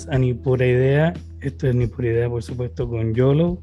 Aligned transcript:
más 0.00 0.14
a 0.14 0.18
Ni 0.18 0.34
Pura 0.34 0.66
Idea. 0.66 1.12
Esto 1.40 1.68
es 1.68 1.74
Ni 1.74 1.86
Pura 1.86 2.08
Idea, 2.08 2.28
por 2.28 2.42
supuesto, 2.42 2.88
con 2.88 3.14
Yolo. 3.14 3.58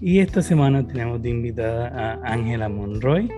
Y 0.00 0.18
esta 0.18 0.42
semana 0.42 0.86
tenemos 0.86 1.22
de 1.22 1.30
invitada 1.30 1.88
a 1.88 2.32
Ángela 2.32 2.68
Monroy. 2.68 3.30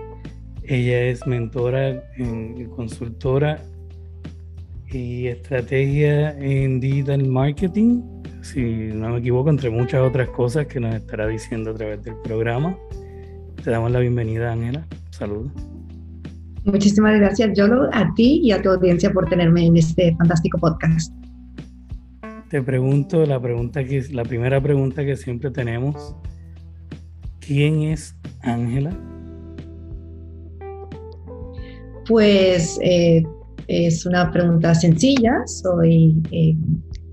Ella 0.63 1.01
es 1.01 1.25
mentora, 1.27 2.03
en, 2.17 2.69
consultora 2.69 3.61
y 4.89 5.27
estrategia 5.27 6.31
en 6.39 6.79
digital 6.79 7.27
marketing, 7.27 8.01
si 8.41 8.61
no 8.93 9.09
me 9.09 9.19
equivoco, 9.19 9.49
entre 9.49 9.69
muchas 9.69 10.01
otras 10.01 10.29
cosas 10.29 10.67
que 10.67 10.79
nos 10.79 10.95
estará 10.95 11.27
diciendo 11.27 11.71
a 11.71 11.73
través 11.73 12.03
del 12.03 12.15
programa. 12.23 12.77
Te 13.63 13.71
damos 13.71 13.91
la 13.91 13.99
bienvenida, 13.99 14.53
Ángela. 14.53 14.87
Saludos. 15.09 15.51
Muchísimas 16.63 17.19
gracias, 17.19 17.57
Yolo, 17.57 17.89
a 17.91 18.13
ti 18.13 18.39
y 18.41 18.51
a 18.51 18.61
tu 18.61 18.69
audiencia 18.69 19.11
por 19.11 19.27
tenerme 19.27 19.65
en 19.65 19.75
este 19.75 20.15
fantástico 20.15 20.57
podcast. 20.59 21.13
Te 22.53 22.61
pregunto 22.61 23.25
la 23.25 23.41
pregunta 23.41 23.83
que 23.83 24.05
la 24.11 24.23
primera 24.23 24.61
pregunta 24.61 25.03
que 25.03 25.17
siempre 25.17 25.49
tenemos. 25.49 26.15
¿Quién 27.39 27.81
es 27.81 28.15
Ángela? 28.43 28.95
Pues 32.07 32.77
eh, 32.83 33.23
es 33.67 34.05
una 34.05 34.29
pregunta 34.29 34.75
sencilla. 34.75 35.41
Soy 35.47 36.21
eh, 36.29 36.55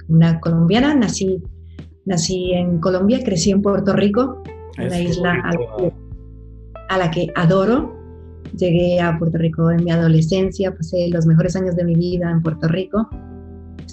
una 0.08 0.38
colombiana, 0.40 0.94
nací, 0.94 1.42
nací 2.04 2.52
en 2.52 2.78
Colombia, 2.78 3.24
crecí 3.24 3.50
en 3.50 3.62
Puerto 3.62 3.94
Rico, 3.94 4.42
una 4.76 5.00
isla 5.00 5.42
a 6.90 6.98
la 6.98 7.10
que 7.10 7.28
adoro 7.34 7.98
Llegué 8.56 9.00
a 9.00 9.16
Puerto 9.18 9.38
Rico 9.38 9.70
en 9.70 9.84
mi 9.84 9.90
adolescencia, 9.90 10.74
pasé 10.74 11.08
los 11.08 11.24
mejores 11.24 11.54
años 11.56 11.76
de 11.76 11.84
mi 11.84 11.94
vida 11.94 12.30
en 12.30 12.42
Puerto 12.42 12.66
Rico. 12.68 13.08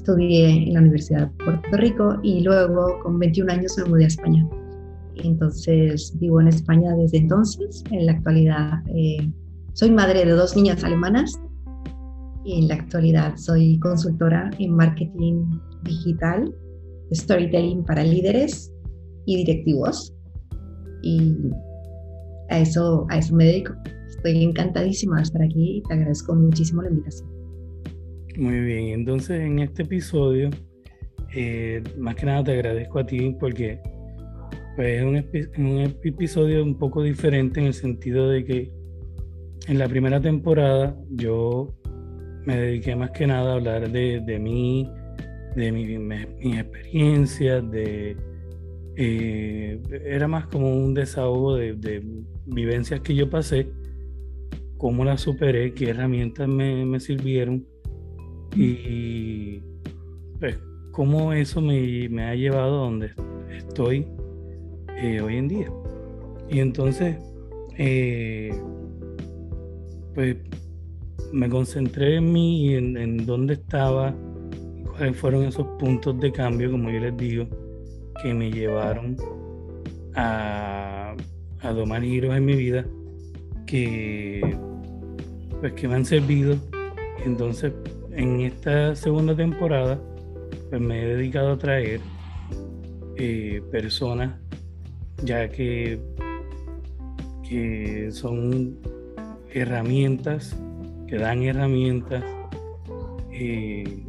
Estudié 0.08 0.63
en 0.69 0.73
la 0.73 0.80
Universidad 0.80 1.27
de 1.27 1.44
Puerto 1.44 1.75
Rico 1.75 2.17
y 2.23 2.39
luego 2.39 2.97
con 3.03 3.19
21 3.19 3.52
años 3.52 3.77
me 3.77 3.89
mudé 3.89 4.05
a 4.05 4.08
España. 4.08 4.47
Entonces 5.16 6.17
vivo 6.17 6.39
en 6.39 6.47
España 6.47 6.95
desde 6.95 7.17
entonces. 7.17 7.83
En 7.91 8.05
la 8.05 8.13
actualidad 8.13 8.83
eh, 8.95 9.30
soy 9.73 9.91
madre 9.91 10.23
de 10.23 10.31
dos 10.31 10.55
niñas 10.55 10.81
alemanas 10.85 11.38
y 12.45 12.58
en 12.58 12.69
la 12.69 12.75
actualidad 12.75 13.35
soy 13.35 13.78
consultora 13.80 14.50
en 14.59 14.72
marketing 14.78 15.44
digital, 15.83 16.55
storytelling 17.11 17.83
para 17.83 18.02
líderes 18.02 18.72
y 19.25 19.35
directivos. 19.35 20.16
Y 21.03 21.35
a 22.50 22.59
eso, 22.59 23.05
a 23.09 23.17
eso 23.17 23.35
me 23.35 23.44
dedico. 23.44 23.73
Estoy 24.08 24.41
encantadísima 24.41 25.17
de 25.17 25.23
estar 25.23 25.41
aquí 25.41 25.80
y 25.80 25.81
te 25.81 25.95
agradezco 25.95 26.33
muchísimo 26.33 26.81
la 26.81 26.91
invitación. 26.91 27.36
Muy 28.38 28.59
bien, 28.59 28.89
entonces 28.89 29.41
en 29.41 29.57
este 29.57 29.81
episodio, 29.81 30.52
eh, 31.33 31.83
más 31.97 32.13
que 32.13 32.27
nada 32.27 32.44
te 32.44 32.52
agradezco 32.52 32.99
a 32.99 33.05
ti 33.05 33.35
porque 33.39 33.79
pues, 34.75 35.02
es 35.33 35.57
un, 35.57 35.79
episodio 36.03 36.63
un 36.63 36.77
poco 36.77 37.02
diferente 37.02 37.59
en 37.59 37.66
el 37.66 37.73
sentido 37.73 38.29
de 38.29 38.45
que 38.45 38.71
en 39.67 39.79
la 39.79 39.88
primera 39.88 40.21
temporada 40.21 40.95
yo 41.09 41.73
me 42.45 42.57
dediqué 42.57 42.95
más 42.95 43.09
que 43.09 43.25
nada 43.25 43.53
a 43.53 43.55
hablar 43.55 43.91
de, 43.91 44.21
de 44.21 44.39
mí, 44.39 44.88
de 45.55 45.72
mi, 45.72 45.97
mis 45.97 46.59
experiencias, 46.59 47.72
de, 47.72 48.16
eh, 48.97 49.81
era 50.05 50.27
más 50.27 50.45
como 50.45 50.77
un 50.77 50.94
desahogo 50.94 51.55
de, 51.55 51.73
de, 51.73 52.03
vivencias 52.45 52.99
que 52.99 53.16
yo 53.16 53.31
pasé 53.31 53.67
cómo 54.78 55.03
la 55.03 55.17
superé, 55.17 55.73
qué 55.73 55.89
herramientas 55.89 56.47
me, 56.47 57.00
sirvieron 57.00 57.66
y 58.57 59.62
pues 60.40 60.57
cómo 60.91 61.31
eso 61.31 61.62
me, 61.62 62.23
ha 62.23 62.34
llevado 62.34 62.79
a 62.79 62.85
donde 62.85 63.12
estoy 63.56 64.07
eh, 64.97 65.22
hoy 65.22 65.38
en 65.38 65.47
día. 65.47 65.72
Y 66.50 66.59
entonces, 66.59 67.18
eh, 67.78 68.51
pues 70.16 70.38
me 71.31 71.50
concentré 71.50 72.16
en 72.16 72.31
mí 72.31 72.68
y 72.68 72.75
en, 72.75 73.25
dónde 73.28 73.53
estaba, 73.53 74.16
cuáles 74.91 75.16
fueron 75.18 75.44
esos 75.44 75.68
puntos 75.78 76.19
de 76.19 76.31
cambio, 76.31 76.72
como 76.72 76.89
yo 76.89 77.00
les 77.00 77.16
digo, 77.16 77.45
que 78.24 78.34
me 78.34 78.50
llevaron 78.50 79.18
a, 80.16 81.16
a 81.62 81.74
tomar 81.75 82.01
giros 82.01 82.35
en 82.35 82.45
mi 82.45 82.56
vida 82.56 82.85
que 83.68 84.57
pues 85.59 85.74
que 85.74 85.88
me 85.88 85.95
han 85.95 86.06
servido. 86.06 86.56
Entonces, 87.24 87.74
en 88.17 88.41
esta 88.41 88.95
segunda 88.95 89.35
temporada, 89.35 90.01
pues 90.69 90.81
me 90.81 91.01
he 91.01 91.05
dedicado 91.16 91.53
a 91.53 91.57
traer 91.57 92.01
eh, 93.16 93.61
personas, 93.72 94.35
ya 95.23 95.47
que, 95.50 96.00
que 97.47 98.09
son 98.11 98.79
herramientas, 99.53 100.57
que 101.07 101.17
dan 101.17 101.44
herramientas 101.44 102.23
eh, 103.31 104.03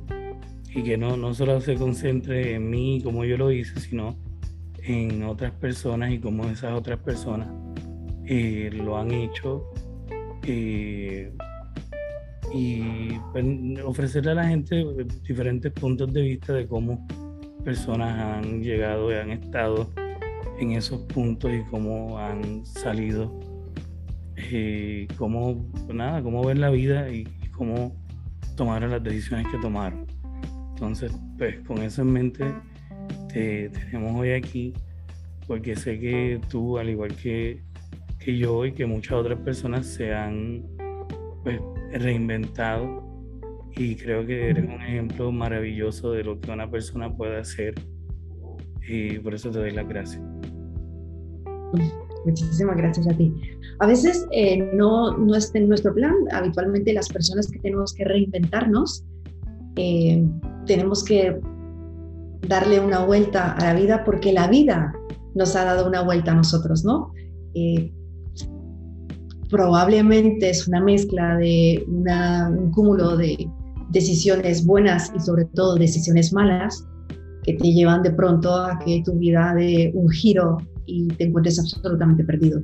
y 0.75 0.83
que 0.83 0.97
no, 0.97 1.19
no 1.19 1.35
solo 1.35 1.61
se 1.61 1.75
concentre 1.75 2.55
en 2.55 2.71
mí 2.71 3.03
como 3.05 3.27
yo 3.27 3.37
lo 3.37 3.53
hice, 3.53 3.79
sino 3.79 4.17
en 4.83 5.23
otras 5.25 5.53
personas 5.53 6.13
y 6.13 6.19
cómo 6.19 6.45
esas 6.45 6.73
otras 6.73 6.99
personas 7.01 7.49
eh, 8.25 8.71
lo 8.73 8.97
han 8.97 9.11
hecho 9.11 9.71
y 12.53 13.19
pues, 13.33 13.45
ofrecerle 13.85 14.33
a 14.33 14.35
la 14.35 14.49
gente 14.49 14.85
diferentes 15.27 15.73
puntos 15.73 16.13
de 16.13 16.23
vista 16.23 16.53
de 16.53 16.67
cómo 16.67 17.07
personas 17.65 18.19
han 18.19 18.63
llegado 18.63 19.11
y 19.13 19.17
han 19.17 19.31
estado 19.31 19.91
en 20.59 20.73
esos 20.73 21.01
puntos 21.03 21.51
y 21.53 21.63
cómo 21.71 22.19
han 22.19 22.65
salido, 22.65 23.39
eh, 24.37 25.07
cómo, 25.17 25.71
pues, 25.73 25.95
nada, 25.95 26.23
cómo 26.23 26.45
ven 26.45 26.61
la 26.61 26.71
vida 26.71 27.11
y, 27.11 27.25
cómo 27.53 27.93
tomaron 28.57 28.91
las 28.93 29.03
decisiones 29.03 29.49
que 29.49 29.59
tomaron. 29.59 30.07
Entonces, 30.71 31.13
pues 31.37 31.59
con 31.67 31.79
eso 31.79 32.03
en 32.03 32.13
mente, 32.13 32.45
te 33.33 33.69
tenemos 33.69 34.21
hoy 34.21 34.31
aquí, 34.31 34.75
porque 35.49 35.75
sé 35.75 35.99
que 35.99 36.41
tú, 36.49 36.79
al 36.79 36.89
igual 36.89 37.17
que 37.17 37.63
que 38.19 38.37
yo 38.37 38.67
y 38.67 38.73
que 38.73 38.87
muchas 38.87 39.13
otras 39.13 39.39
personas 39.41 39.87
se 39.87 40.13
han 40.15 40.63
pues, 41.43 41.61
reinventado 41.93 43.07
y 43.77 43.97
creo 43.97 44.27
que 44.27 44.51
eres 44.51 44.65
un 44.65 44.83
ejemplo 44.83 45.31
maravilloso 45.33 46.13
de 46.13 46.25
lo 46.25 46.41
que 46.41 46.51
una 46.51 46.71
persona 46.71 47.15
puede 47.15 47.39
hacer 47.39 47.75
y 48.87 49.19
por 49.19 49.35
eso 49.35 49.51
te 49.51 49.59
doy 49.59 49.71
las 49.71 49.89
gracias. 49.89 50.23
Muchísimas 52.25 52.77
gracias 52.77 53.07
a 53.07 53.17
ti. 53.17 53.33
A 53.81 53.87
veces 53.87 54.27
eh, 54.33 54.59
no, 54.75 55.17
no 55.17 55.35
está 55.35 55.59
en 55.59 55.69
nuestro 55.69 55.95
plan. 55.95 56.15
Habitualmente 56.33 56.93
las 56.93 57.09
personas 57.09 57.49
que 57.51 57.59
tenemos 57.61 57.95
que 57.95 58.05
reinventarnos, 58.05 59.05
eh, 59.77 60.27
tenemos 60.67 61.05
que 61.05 61.39
darle 62.49 62.81
una 62.81 63.05
vuelta 63.05 63.53
a 63.53 63.65
la 63.65 63.81
vida 63.81 64.05
porque 64.05 64.33
la 64.33 64.49
vida 64.49 64.93
nos 65.35 65.55
ha 65.55 65.65
dado 65.65 65.87
una 65.87 66.03
vuelta 66.03 66.33
a 66.33 66.35
nosotros, 66.35 66.85
¿no? 66.85 67.13
Eh, 67.55 67.93
probablemente 69.51 70.51
es 70.51 70.69
una 70.69 70.81
mezcla 70.81 71.37
de 71.37 71.85
un 71.87 72.71
cúmulo 72.73 73.17
de 73.17 73.49
decisiones 73.91 74.65
buenas 74.65 75.13
y 75.17 75.21
sobre 75.21 75.47
todo 75.47 75.77
decisiones 75.77 76.33
malas 76.33 76.87
que 77.45 77.55
te 77.55 77.73
llevan 77.73 78.03
de 78.03 78.11
pronto 78.11 78.55
a 78.55 78.79
que 78.79 79.03
tu 79.05 79.15
vida 79.15 79.55
dé 79.57 79.91
un 79.95 80.09
giro 80.11 80.59
y 80.87 81.09
te 81.09 81.25
encuentres 81.25 81.59
absolutamente 81.59 82.25
perdido. 82.25 82.61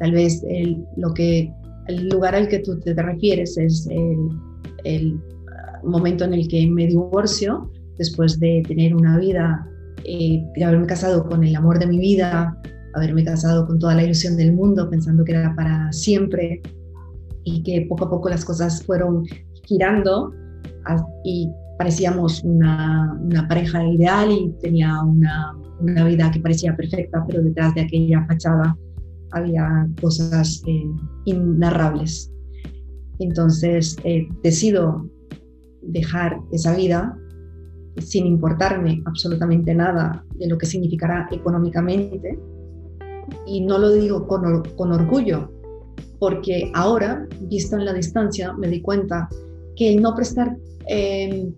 Tal 0.00 0.12
vez 0.12 0.44
el, 0.48 0.84
lo 0.96 1.14
que, 1.14 1.50
el 1.88 2.08
lugar 2.08 2.34
al 2.34 2.48
que 2.48 2.58
tú 2.58 2.78
te 2.80 2.94
refieres 2.94 3.56
es 3.56 3.86
el, 3.90 4.28
el 4.84 5.18
momento 5.84 6.24
en 6.24 6.34
el 6.34 6.48
que 6.48 6.66
me 6.66 6.86
divorcio 6.86 7.70
después 7.98 8.38
de 8.38 8.62
tener 8.66 8.94
una 8.94 9.18
vida, 9.18 9.66
eh, 10.04 10.44
de 10.54 10.64
haberme 10.64 10.86
casado 10.86 11.26
con 11.26 11.44
el 11.44 11.54
amor 11.56 11.78
de 11.78 11.86
mi 11.86 11.98
vida, 11.98 12.60
haberme 12.96 13.24
casado 13.24 13.66
con 13.66 13.78
toda 13.78 13.94
la 13.94 14.04
ilusión 14.04 14.36
del 14.36 14.52
mundo, 14.52 14.88
pensando 14.88 15.24
que 15.24 15.32
era 15.32 15.54
para 15.54 15.92
siempre 15.92 16.62
y 17.44 17.62
que 17.62 17.86
poco 17.88 18.06
a 18.06 18.10
poco 18.10 18.28
las 18.28 18.44
cosas 18.44 18.82
fueron 18.82 19.24
girando 19.64 20.32
y 21.24 21.50
parecíamos 21.78 22.42
una, 22.42 23.16
una 23.20 23.46
pareja 23.46 23.84
ideal 23.86 24.30
y 24.32 24.52
tenía 24.62 25.02
una, 25.02 25.54
una, 25.80 26.04
vida 26.04 26.30
que 26.30 26.40
parecía 26.40 26.74
perfecta, 26.74 27.24
pero 27.26 27.42
detrás 27.42 27.74
de 27.74 27.82
aquella 27.82 28.24
fachada 28.26 28.76
había 29.32 29.86
cosas 30.00 30.62
eh, 30.66 30.84
inarrables. 31.26 32.32
Entonces 33.18 33.96
eh, 34.04 34.26
decido 34.42 35.08
dejar 35.82 36.38
esa 36.52 36.74
vida 36.74 37.16
sin 37.98 38.26
importarme 38.26 39.02
absolutamente 39.06 39.74
nada 39.74 40.24
de 40.36 40.48
lo 40.48 40.58
que 40.58 40.66
significará 40.66 41.28
económicamente 41.30 42.38
y 43.46 43.60
no 43.60 43.78
lo 43.78 43.92
digo 43.92 44.26
con, 44.26 44.92
orgullo, 44.92 45.50
porque 46.18 46.70
ahora, 46.74 47.26
visto 47.42 47.76
en 47.76 47.84
la 47.84 47.92
distancia, 47.92 48.52
me 48.54 48.68
di 48.68 48.80
cuenta 48.80 49.28
que 49.76 49.94
el 49.94 50.02
no 50.02 50.14
prestar 50.14 50.56
em, 50.86 51.52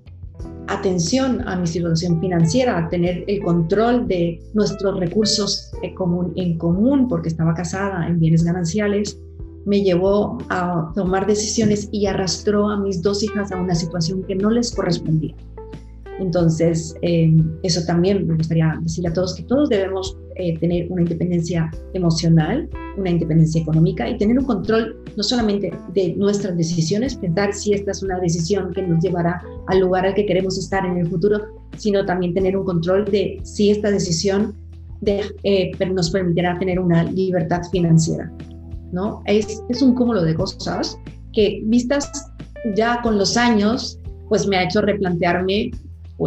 atención 0.69 1.47
a 1.49 1.57
mi 1.57 1.67
situación 1.67 2.21
financiera, 2.21 2.79
a 2.79 2.89
tener 2.89 3.25
el 3.27 3.43
control 3.43 4.07
de 4.07 4.41
nuestros 4.55 4.99
recursos 4.99 5.71
en 5.83 6.59
común, 6.59 7.09
porque 7.09 7.29
estaba 7.29 7.55
casada 7.55 8.07
en 8.07 8.19
bienes 8.19 8.45
gananciales, 8.45 9.19
me 9.65 9.83
llevó 9.83 10.39
a 10.49 10.91
tomar 10.95 11.27
decisiones 11.27 11.89
y 11.93 12.07
arrastró 12.07 12.69
a 12.69 12.81
mis 12.81 13.03
dos 13.03 13.23
hijas 13.23 13.53
a 13.53 13.61
una 13.61 13.75
situación 13.75 14.23
que 14.23 14.35
no 14.35 14.51
les 14.51 14.75
correspondía. 14.75 15.35
Entonces, 16.19 16.95
eh, 17.03 17.35
eso 17.63 17.81
también 17.87 18.27
me 18.27 18.35
gustaría 18.35 18.77
decirle 18.83 19.11
a 19.11 19.13
todos 19.13 19.35
que 19.35 19.45
todos 19.45 19.69
debemos 19.69 20.17
eh, 20.37 20.59
tener 20.59 20.91
una 20.91 21.03
independencia 21.03 21.71
emocional, 21.95 22.69
una 22.97 23.11
independencia 23.11 23.61
económica 23.61 24.09
y 24.09 24.19
tener 24.19 24.39
un 24.39 24.45
control 24.45 24.97
no 25.17 25.23
solamente 25.23 25.73
de 25.95 26.15
nuestras 26.17 26.57
decisiones, 26.57 27.17
pensar 27.17 27.53
si 27.53 27.73
esta 27.73 27.93
es 27.93 28.03
una 28.03 28.19
decisión 28.21 28.73
que 28.73 28.83
nos 28.83 29.03
llevará 29.03 29.43
al 29.67 29.81
lugar 29.81 30.07
al 30.07 30.15
que 30.15 30.27
queremos 30.27 30.59
estar 30.59 30.85
en 30.85 30.99
el 30.99 31.09
futuro, 31.09 31.41
sino 31.77 32.05
también 32.05 32.35
tener 32.35 32.57
un 32.57 32.65
control 32.65 33.05
de 33.05 33.41
si 33.43 33.71
esta 33.71 33.91
decisión 33.91 34.55
de, 35.01 35.23
eh, 35.45 35.71
nos 35.93 36.11
permitirá 36.11 36.59
tener 36.59 36.81
una 36.81 37.05
libertad 37.05 37.63
financiera. 37.71 38.31
¿no? 38.93 39.23
Es, 39.27 39.63
es 39.69 39.83
un 39.83 39.95
cúmulo 39.95 40.23
de 40.23 40.35
cosas 40.35 40.99
que 41.33 41.61
vistas 41.65 42.11
ya 42.75 43.01
con 43.03 43.19
los 43.19 43.37
años, 43.37 44.01
pues 44.29 44.47
me 44.47 44.57
ha 44.57 44.65
hecho 44.65 44.81
replantearme 44.81 45.71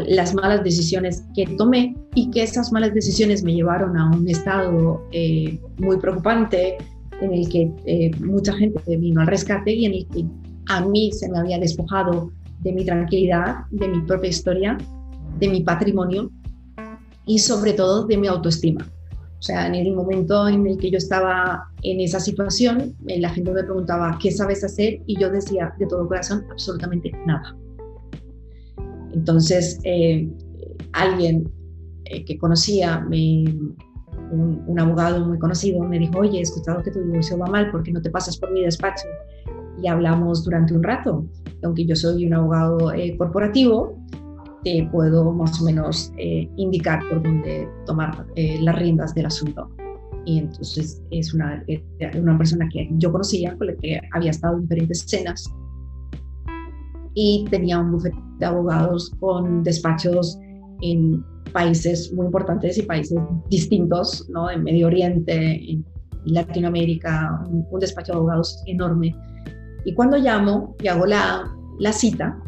las 0.08 0.34
malas 0.34 0.64
decisiones 0.64 1.24
que 1.36 1.46
tomé 1.58 1.96
y 2.16 2.32
que 2.32 2.44
esas 2.44 2.72
malas 2.72 2.94
decisiones 2.94 3.44
me 3.44 3.54
llevaron 3.54 3.98
a 3.98 4.10
un 4.10 4.28
estado 4.28 5.06
eh, 5.12 5.60
muy 5.80 5.98
preocupante 5.98 6.78
en 7.20 7.34
el 7.34 7.50
que 7.50 7.72
eh, 7.86 8.12
mucha 8.20 8.54
gente 8.54 8.98
vino 8.98 9.22
al 9.22 9.28
rescate 9.28 9.74
y 9.74 9.86
en 9.86 9.94
el 9.94 10.08
que 10.08 10.26
a 10.70 10.82
mí 10.86 11.12
se 11.12 11.30
me 11.30 11.40
había 11.40 11.60
despojado 11.60 12.32
de 12.62 12.72
mi 12.72 12.86
tranquilidad, 12.86 13.66
de 13.72 13.88
mi 13.88 14.02
propia 14.02 14.30
historia, 14.30 14.78
de 15.40 15.50
mi 15.50 15.62
patrimonio 15.62 16.32
y 17.26 17.40
sobre 17.40 17.74
todo 17.74 18.06
de 18.06 18.18
mi 18.18 18.28
autoestima. 18.28 18.88
O 19.40 19.44
sea, 19.44 19.66
en 19.66 19.74
el 19.74 19.94
momento 19.94 20.48
en 20.48 20.68
el 20.68 20.78
que 20.78 20.92
yo 20.92 21.00
estaba 21.00 21.68
en 21.82 22.00
esa 22.00 22.20
situación, 22.20 22.96
eh, 23.08 23.20
la 23.20 23.30
gente 23.30 23.52
me 23.52 23.64
preguntaba, 23.64 24.18
¿qué 24.22 24.32
sabes 24.32 24.64
hacer? 24.64 25.02
Y 25.08 25.20
yo 25.20 25.32
decía 25.32 25.74
de 25.80 25.88
todo 25.88 26.08
corazón, 26.08 26.46
absolutamente 26.52 27.12
nada. 27.26 27.56
Entonces, 29.14 29.80
eh, 29.84 30.30
alguien 30.94 31.50
eh, 32.06 32.24
que 32.26 32.38
conocía, 32.38 33.06
un, 33.10 34.80
abogado 34.80 35.26
muy 35.26 35.38
conocido, 35.38 35.84
me 35.84 36.00
dijo, 36.00 36.20
oye, 36.20 36.40
he 36.40 36.42
escuchado 36.42 36.82
que 36.84 36.92
tu 36.92 37.00
divorcio 37.02 37.38
va 37.38 37.48
mal, 37.48 37.72
¿por 37.72 37.84
qué 37.84 37.92
no 37.92 38.02
te 38.02 38.10
pasas 38.10 38.38
por 38.38 38.52
mi 38.52 38.64
despacho? 38.64 39.06
Y 39.82 39.88
hablamos 39.88 40.44
durante 40.44 40.74
un 40.74 40.84
rato. 40.84 41.26
Aunque 41.64 41.86
yo 41.86 41.96
soy 41.96 42.26
un 42.26 42.34
abogado 42.34 42.94
eh, 42.94 43.16
corporativo, 43.18 43.98
te 44.64 44.88
puedo 44.92 45.32
más 45.32 45.60
o 45.62 45.66
menos 45.66 46.14
indicar 46.56 47.02
por 47.10 47.24
dónde 47.24 47.68
tomar 47.88 48.28
las 48.36 48.76
riendas 48.78 49.16
del 49.16 49.26
asunto. 49.26 49.70
Y 50.26 50.38
entonces 50.38 51.02
es 51.10 51.34
una, 51.34 51.66
una 52.16 52.38
persona 52.38 52.70
que 52.72 52.88
yo 52.92 53.12
conocía, 53.12 53.58
con 53.58 53.68
la 53.68 53.76
que 53.76 54.00
había 54.14 54.30
estado 54.30 54.58
en 54.58 54.62
diferentes 54.62 55.04
escenas 55.04 55.52
y 57.14 57.46
tenía 57.50 57.80
un 57.80 57.92
bufete 57.92 58.18
de 58.40 58.46
abogados 58.46 59.12
con 59.20 59.64
despachos 59.64 60.38
en 60.82 61.24
países 61.54 62.12
muy 62.14 62.26
importantes 62.26 62.78
y 62.78 62.84
países 62.84 63.20
distintos, 63.50 64.28
¿no? 64.30 64.50
En 64.50 64.64
Medio 64.64 64.88
Oriente, 64.88 65.72
en 65.72 65.86
Latinoamérica, 66.26 67.44
un, 67.50 67.80
despacho 67.80 68.14
de 68.14 68.18
abogados 68.18 68.64
enorme. 68.68 69.16
Y 69.86 69.94
cuando 69.94 70.18
llamo 70.18 70.76
y 70.82 70.88
hago 70.88 71.06
la, 71.06 71.44
la 71.80 71.92
cita, 71.92 72.42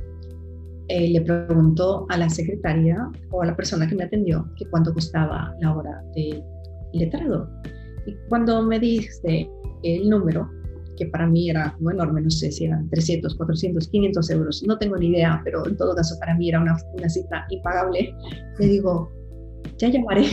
eh, 0.90 1.10
le 1.10 1.22
pregunto 1.22 2.06
a 2.10 2.18
la 2.18 2.30
secretaria 2.30 3.10
o 3.32 3.42
a 3.42 3.46
la 3.46 3.56
persona 3.56 3.88
que 3.88 3.96
me 3.96 4.04
atendió 4.04 4.50
que 4.58 4.66
cuánto 4.70 4.94
costaba 4.94 5.54
la 5.60 5.76
hora 5.76 6.04
de 6.16 6.44
letrado. 6.94 7.50
Y 8.06 8.16
cuando 8.30 8.62
me 8.64 8.80
dice 8.80 9.50
el 9.84 10.10
número, 10.10 10.50
que 10.98 11.08
para 11.08 11.28
mí 11.28 11.50
era 11.50 11.76
muy 11.80 11.94
enorme, 11.94 12.22
no 12.22 12.30
sé 12.30 12.52
si 12.52 12.66
eran 12.66 12.90
300, 12.90 13.36
400, 13.36 13.88
500 13.88 14.30
euros, 14.30 14.64
no 14.68 14.78
tengo 14.78 14.98
ni 14.98 15.08
idea, 15.08 15.42
pero 15.44 15.66
en 15.68 15.76
todo 15.78 15.96
caso 15.96 16.16
para 16.20 16.36
mí 16.36 16.50
era 16.50 16.62
una, 16.62 16.78
una 16.94 17.10
cifra 17.10 17.46
impagable. 17.50 18.14
Le 18.60 18.68
digo, 18.68 19.12
ya 19.78 19.90
llamaré, 19.90 20.26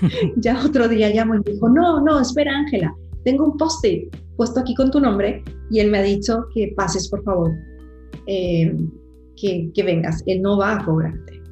ya 0.36 0.64
otro 0.64 0.88
día 0.88 1.10
llamo 1.10 1.34
y 1.34 1.38
me 1.38 1.52
dijo, 1.52 1.68
no, 1.68 2.00
no, 2.02 2.20
espera 2.20 2.56
Ángela, 2.56 2.94
tengo 3.24 3.44
un 3.44 3.56
post-it 3.56 4.14
puesto 4.36 4.60
aquí 4.60 4.74
con 4.74 4.90
tu 4.90 5.00
nombre 5.00 5.42
y 5.70 5.80
él 5.80 5.90
me 5.90 5.98
ha 5.98 6.02
dicho 6.02 6.46
que 6.54 6.72
pases 6.76 7.08
por 7.08 7.22
favor, 7.24 7.52
eh, 8.26 8.74
que, 9.36 9.70
que, 9.74 9.82
vengas, 9.82 10.22
él 10.26 10.42
no 10.42 10.58
va 10.58 10.76
a 10.76 10.84
cobrarte. 10.84 11.42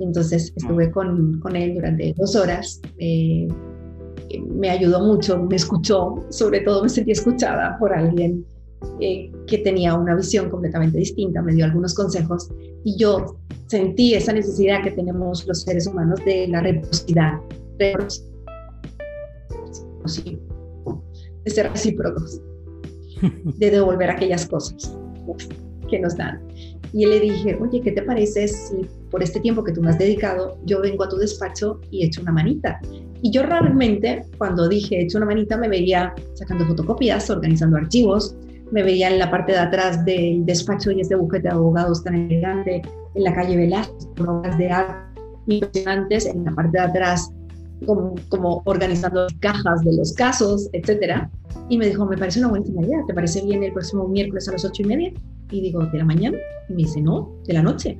Entonces 0.00 0.52
estuve 0.56 0.90
con, 0.90 1.38
con 1.40 1.54
él 1.54 1.74
durante 1.74 2.14
dos 2.16 2.34
horas. 2.34 2.80
Eh, 2.98 3.48
me 4.40 4.70
ayudó 4.70 5.00
mucho, 5.00 5.38
me 5.38 5.56
escuchó, 5.56 6.24
sobre 6.30 6.60
todo 6.60 6.82
me 6.82 6.88
sentí 6.88 7.12
escuchada 7.12 7.76
por 7.78 7.92
alguien 7.92 8.44
eh, 9.00 9.30
que 9.46 9.58
tenía 9.58 9.94
una 9.94 10.14
visión 10.14 10.50
completamente 10.50 10.98
distinta, 10.98 11.42
me 11.42 11.54
dio 11.54 11.64
algunos 11.64 11.94
consejos 11.94 12.48
y 12.84 12.96
yo 12.96 13.36
sentí 13.66 14.14
esa 14.14 14.32
necesidad 14.32 14.82
que 14.82 14.90
tenemos 14.90 15.46
los 15.46 15.62
seres 15.62 15.86
humanos 15.86 16.20
de 16.24 16.48
la 16.48 16.60
reciprocidad, 16.60 17.40
de 17.78 17.94
ser 21.46 21.70
recíprocos, 21.70 22.40
de 23.58 23.70
devolver 23.70 24.10
aquellas 24.10 24.46
cosas 24.46 24.96
que 25.88 25.98
nos 25.98 26.16
dan. 26.16 26.40
Y 26.92 27.06
le 27.06 27.20
dije, 27.20 27.58
oye, 27.60 27.80
¿qué 27.80 27.92
te 27.92 28.02
parece 28.02 28.48
si 28.48 28.86
por 29.10 29.22
este 29.22 29.40
tiempo 29.40 29.64
que 29.64 29.72
tú 29.72 29.80
me 29.80 29.90
has 29.90 29.98
dedicado, 29.98 30.58
yo 30.64 30.80
vengo 30.80 31.04
a 31.04 31.08
tu 31.08 31.16
despacho 31.16 31.80
y 31.90 32.04
echo 32.04 32.20
una 32.22 32.32
manita? 32.32 32.80
Y 33.22 33.30
yo 33.30 33.42
realmente, 33.42 34.24
cuando 34.36 34.68
dije 34.68 35.00
hecho 35.00 35.18
una 35.18 35.26
manita, 35.26 35.56
me 35.56 35.68
veía 35.68 36.14
sacando 36.34 36.66
fotocopias, 36.66 37.30
organizando 37.30 37.76
archivos, 37.76 38.36
me 38.72 38.82
veía 38.82 39.10
en 39.10 39.18
la 39.18 39.30
parte 39.30 39.52
de 39.52 39.58
atrás 39.58 40.04
del 40.04 40.44
despacho 40.44 40.90
y 40.90 41.00
este 41.00 41.14
bufete 41.14 41.48
de 41.48 41.54
abogados 41.54 42.02
tan 42.02 42.14
elegante, 42.14 42.82
en 43.14 43.24
la 43.24 43.34
calle 43.34 43.70
con 44.16 44.28
obras 44.28 44.58
de 44.58 44.70
arte 44.70 45.12
impresionantes, 45.46 46.26
en 46.26 46.44
la 46.44 46.52
parte 46.52 46.78
de 46.78 46.84
atrás 46.84 47.32
como, 47.82 48.14
como, 48.28 48.62
organizando 48.64 49.26
cajas 49.40 49.82
de 49.84 49.96
los 49.96 50.12
casos, 50.12 50.68
etcétera. 50.72 51.30
Y 51.68 51.78
me 51.78 51.86
dijo, 51.86 52.06
me 52.06 52.16
parece 52.16 52.40
una 52.40 52.48
buena 52.48 52.66
idea, 52.66 52.98
¿te 53.06 53.14
parece 53.14 53.42
bien 53.44 53.62
el 53.62 53.72
próximo 53.72 54.08
miércoles 54.08 54.48
a 54.48 54.52
las 54.52 54.64
ocho 54.64 54.82
y 54.82 54.86
media? 54.86 55.12
Y 55.50 55.60
digo, 55.60 55.84
¿de 55.86 55.98
la 55.98 56.04
mañana? 56.04 56.38
Y 56.68 56.72
me 56.72 56.78
dice, 56.78 57.00
no, 57.00 57.30
de 57.46 57.54
la 57.54 57.62
noche. 57.62 57.98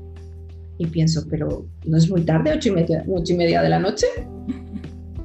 Y 0.78 0.86
pienso, 0.86 1.24
pero 1.28 1.66
¿no 1.84 1.96
es 1.96 2.10
muy 2.10 2.22
tarde, 2.22 2.52
ocho 2.52 2.70
y 2.70 2.72
media, 2.72 3.04
ocho 3.08 3.34
y 3.34 3.36
media 3.36 3.62
de 3.62 3.68
la 3.68 3.78
noche? 3.78 4.06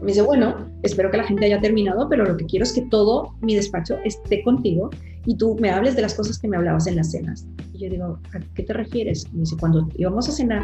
Me 0.01 0.07
dice, 0.07 0.21
bueno, 0.21 0.69
espero 0.83 1.09
que 1.09 1.17
la 1.17 1.23
gente 1.23 1.45
haya 1.45 1.59
terminado, 1.59 2.07
pero 2.07 2.25
lo 2.25 2.37
que 2.37 2.45
quiero 2.45 2.63
es 2.63 2.73
que 2.73 2.83
todo 2.83 3.33
mi 3.41 3.55
despacho 3.55 3.97
esté 4.05 4.43
contigo 4.43 4.89
y 5.25 5.35
tú 5.35 5.57
me 5.59 5.71
hables 5.71 5.95
de 5.95 6.03
las 6.03 6.13
cosas 6.13 6.37
que 6.37 6.47
me 6.47 6.57
hablabas 6.57 6.87
en 6.87 6.97
las 6.97 7.11
cenas. 7.11 7.47
Y 7.73 7.79
yo 7.79 7.89
digo, 7.89 8.19
¿a 8.33 8.39
qué 8.53 8.63
te 8.63 8.73
refieres? 8.73 9.31
Me 9.33 9.39
dice, 9.39 9.55
cuando 9.59 9.89
íbamos 9.97 10.29
a 10.29 10.31
cenar 10.31 10.63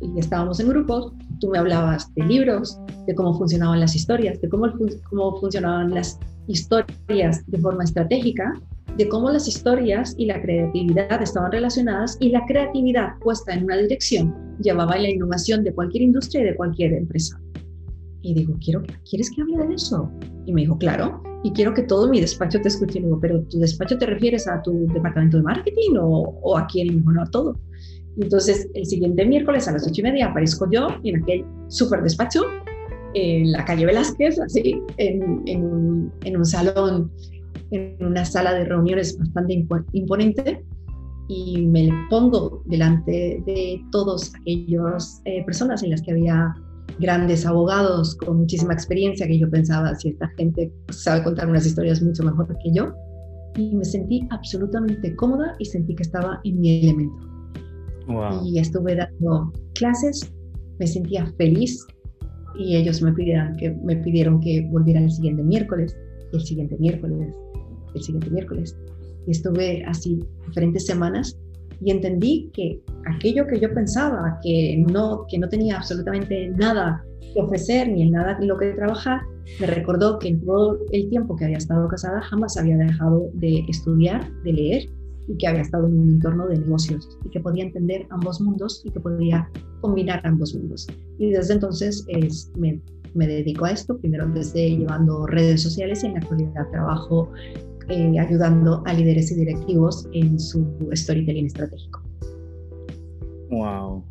y 0.00 0.18
estábamos 0.18 0.60
en 0.60 0.68
grupos, 0.68 1.12
tú 1.40 1.48
me 1.48 1.58
hablabas 1.58 2.12
de 2.14 2.24
libros, 2.24 2.78
de 3.06 3.14
cómo 3.14 3.36
funcionaban 3.36 3.80
las 3.80 3.94
historias, 3.94 4.40
de 4.40 4.48
cómo, 4.48 4.72
cómo 5.08 5.38
funcionaban 5.40 5.94
las 5.94 6.18
historias 6.46 7.44
de 7.46 7.58
forma 7.58 7.84
estratégica, 7.84 8.52
de 8.96 9.08
cómo 9.08 9.30
las 9.30 9.46
historias 9.46 10.14
y 10.18 10.26
la 10.26 10.40
creatividad 10.40 11.22
estaban 11.22 11.52
relacionadas 11.52 12.16
y 12.20 12.30
la 12.30 12.44
creatividad 12.46 13.18
puesta 13.20 13.52
en 13.52 13.64
una 13.64 13.76
dirección 13.76 14.34
llevaba 14.60 14.92
a 14.92 14.98
la 14.98 15.10
innovación 15.10 15.64
de 15.64 15.72
cualquier 15.72 16.02
industria 16.02 16.42
y 16.42 16.44
de 16.46 16.56
cualquier 16.56 16.92
empresa. 16.92 17.40
Y 18.22 18.34
digo, 18.34 18.54
quiero, 18.62 18.82
¿quieres 19.08 19.30
que 19.30 19.42
hable 19.42 19.66
de 19.66 19.74
eso? 19.74 20.10
Y 20.44 20.52
me 20.52 20.62
dijo, 20.62 20.76
claro, 20.76 21.22
y 21.42 21.52
quiero 21.52 21.72
que 21.72 21.82
todo 21.82 22.08
mi 22.08 22.20
despacho 22.20 22.60
te 22.60 22.68
escuche. 22.68 22.98
Y 22.98 23.02
digo, 23.02 23.18
pero 23.18 23.42
¿tu 23.44 23.58
despacho 23.58 23.96
te 23.96 24.04
refieres 24.04 24.46
a 24.46 24.60
tu 24.60 24.86
departamento 24.88 25.38
de 25.38 25.42
marketing 25.42 25.96
o, 25.98 26.38
o 26.42 26.58
a 26.58 26.66
quién? 26.66 26.88
Y 26.88 26.90
me 26.90 26.96
dijo, 26.96 27.12
no, 27.12 27.22
a 27.22 27.26
todo. 27.26 27.56
Entonces 28.20 28.68
el 28.74 28.86
siguiente 28.86 29.24
miércoles 29.24 29.66
a 29.66 29.72
las 29.72 29.86
ocho 29.86 30.00
y 30.00 30.04
media 30.04 30.26
aparezco 30.26 30.68
yo 30.70 30.88
en 31.04 31.22
aquel 31.22 31.44
súper 31.68 32.02
despacho 32.02 32.42
en 33.14 33.50
la 33.52 33.64
calle 33.64 33.86
Velázquez, 33.86 34.38
así, 34.40 34.80
en, 34.98 35.42
en, 35.46 36.12
en, 36.24 36.36
un 36.36 36.44
salón, 36.44 37.10
en 37.70 37.96
una 38.00 38.24
sala 38.24 38.54
de 38.54 38.64
reuniones 38.64 39.18
bastante 39.18 39.66
imponente, 39.92 40.64
y 41.28 41.66
me 41.66 41.88
pongo 42.08 42.62
delante 42.66 43.42
de 43.46 43.80
todos 43.90 44.32
aquellos 44.40 45.20
eh, 45.24 45.44
personas 45.44 45.82
en 45.82 45.90
las 45.90 46.02
que 46.02 46.12
había 46.12 46.54
grandes 46.98 47.46
abogados 47.46 48.16
con 48.16 48.38
muchísima 48.38 48.74
experiencia 48.74 49.26
que 49.26 49.38
yo 49.38 49.48
pensaba, 49.48 49.94
si 49.94 50.10
esta 50.10 50.28
gente 50.36 50.72
sabe 50.90 51.22
contar 51.22 51.48
unas 51.48 51.66
historias 51.66 52.02
mucho 52.02 52.24
mejor 52.24 52.48
que 52.62 52.72
yo, 52.72 52.92
y 53.56 53.74
me 53.74 53.84
sentí 53.84 54.26
absolutamente 54.30 55.16
cómoda 55.16 55.54
y 55.58 55.64
sentí 55.64 55.94
que 55.94 56.02
estaba 56.02 56.40
en 56.44 56.60
mi 56.60 56.80
elemento. 56.82 57.29
Y 58.44 58.58
estuve 58.58 58.96
dando 58.96 59.52
clases, 59.74 60.32
me 60.78 60.86
sentía 60.86 61.26
feliz 61.36 61.86
y 62.58 62.76
ellos 62.76 63.02
me 63.02 63.12
pidieron 63.12 63.56
que, 63.56 63.70
me 63.70 63.96
pidieron 63.96 64.40
que 64.40 64.66
volviera 64.70 65.00
el 65.00 65.10
siguiente 65.10 65.42
miércoles, 65.42 65.96
el 66.32 66.40
siguiente 66.40 66.76
miércoles, 66.78 67.32
el 67.94 68.02
siguiente 68.02 68.30
miércoles. 68.30 68.76
Y 69.26 69.32
estuve 69.32 69.84
así 69.84 70.20
diferentes 70.46 70.86
semanas 70.86 71.38
y 71.80 71.90
entendí 71.90 72.50
que 72.52 72.80
aquello 73.06 73.46
que 73.46 73.60
yo 73.60 73.72
pensaba 73.72 74.38
que 74.42 74.82
no, 74.88 75.24
que 75.28 75.38
no 75.38 75.48
tenía 75.48 75.76
absolutamente 75.76 76.48
nada 76.50 77.04
que 77.32 77.40
ofrecer 77.40 77.88
ni 77.88 78.02
en 78.02 78.12
nada 78.12 78.36
en 78.40 78.48
lo 78.48 78.58
que 78.58 78.72
trabajar, 78.72 79.20
me 79.60 79.66
recordó 79.66 80.18
que 80.18 80.28
en 80.28 80.44
todo 80.44 80.78
el 80.92 81.08
tiempo 81.08 81.36
que 81.36 81.44
había 81.44 81.58
estado 81.58 81.88
casada 81.88 82.20
jamás 82.22 82.56
había 82.56 82.76
dejado 82.76 83.30
de 83.34 83.64
estudiar, 83.68 84.30
de 84.42 84.52
leer 84.52 84.88
y 85.30 85.36
que 85.36 85.46
había 85.46 85.62
estado 85.62 85.86
en 85.86 85.98
un 85.98 86.10
entorno 86.10 86.48
de 86.48 86.58
negocios 86.58 87.08
y 87.24 87.30
que 87.30 87.40
podía 87.40 87.64
entender 87.64 88.06
ambos 88.10 88.40
mundos 88.40 88.82
y 88.84 88.90
que 88.90 88.98
podía 88.98 89.48
combinar 89.80 90.20
ambos 90.24 90.54
mundos. 90.54 90.88
Y 91.18 91.30
desde 91.30 91.54
entonces 91.54 92.04
es, 92.08 92.50
me, 92.56 92.80
me 93.14 93.26
dedico 93.28 93.64
a 93.64 93.70
esto. 93.70 93.96
Primero 93.98 94.24
empecé 94.24 94.76
llevando 94.76 95.26
redes 95.26 95.62
sociales 95.62 96.02
y 96.02 96.08
en 96.08 96.14
la 96.14 96.18
actualidad 96.18 96.68
trabajo 96.70 97.30
eh, 97.88 98.18
ayudando 98.18 98.82
a 98.86 98.92
líderes 98.92 99.30
y 99.30 99.36
directivos 99.36 100.08
en 100.12 100.38
su 100.38 100.66
storytelling 100.92 101.46
estratégico. 101.46 102.02
Wow. 103.50 104.04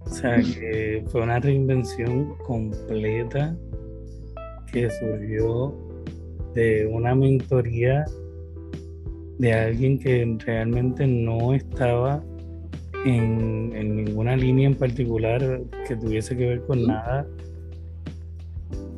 O 0.00 0.10
sea 0.10 0.38
que 0.38 1.04
fue 1.08 1.22
una 1.22 1.38
reinvención 1.38 2.34
completa 2.46 3.54
que 4.72 4.88
surgió 4.90 5.74
de 6.54 6.86
una 6.86 7.14
mentoría 7.14 8.04
de 9.38 9.52
alguien 9.52 9.98
que 9.98 10.36
realmente 10.44 11.06
no 11.06 11.54
estaba 11.54 12.22
en, 13.04 13.96
ninguna 13.96 14.36
línea 14.36 14.68
en 14.68 14.74
particular 14.74 15.60
que 15.86 15.96
tuviese 15.96 16.36
que 16.36 16.46
ver 16.46 16.62
con 16.66 16.86
nada. 16.86 17.26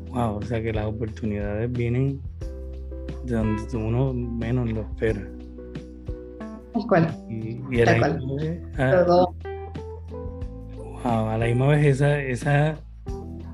Wow, 0.08 0.36
o 0.36 0.42
sea 0.42 0.60
que 0.62 0.72
las 0.72 0.86
oportunidades 0.86 1.70
vienen 1.70 2.20
de 3.24 3.36
donde 3.36 3.76
uno 3.76 4.12
menos 4.12 4.70
lo 4.72 4.80
espera. 4.80 5.28
Tal 6.72 6.86
cual. 6.88 7.16
Y, 7.28 7.60
y 7.70 7.80
a, 7.82 7.98
la 7.98 8.18
wow, 11.04 11.28
a 11.28 11.38
la 11.38 11.46
misma 11.46 11.68
vez 11.68 11.86
esa, 11.86 12.20
esa 12.20 12.78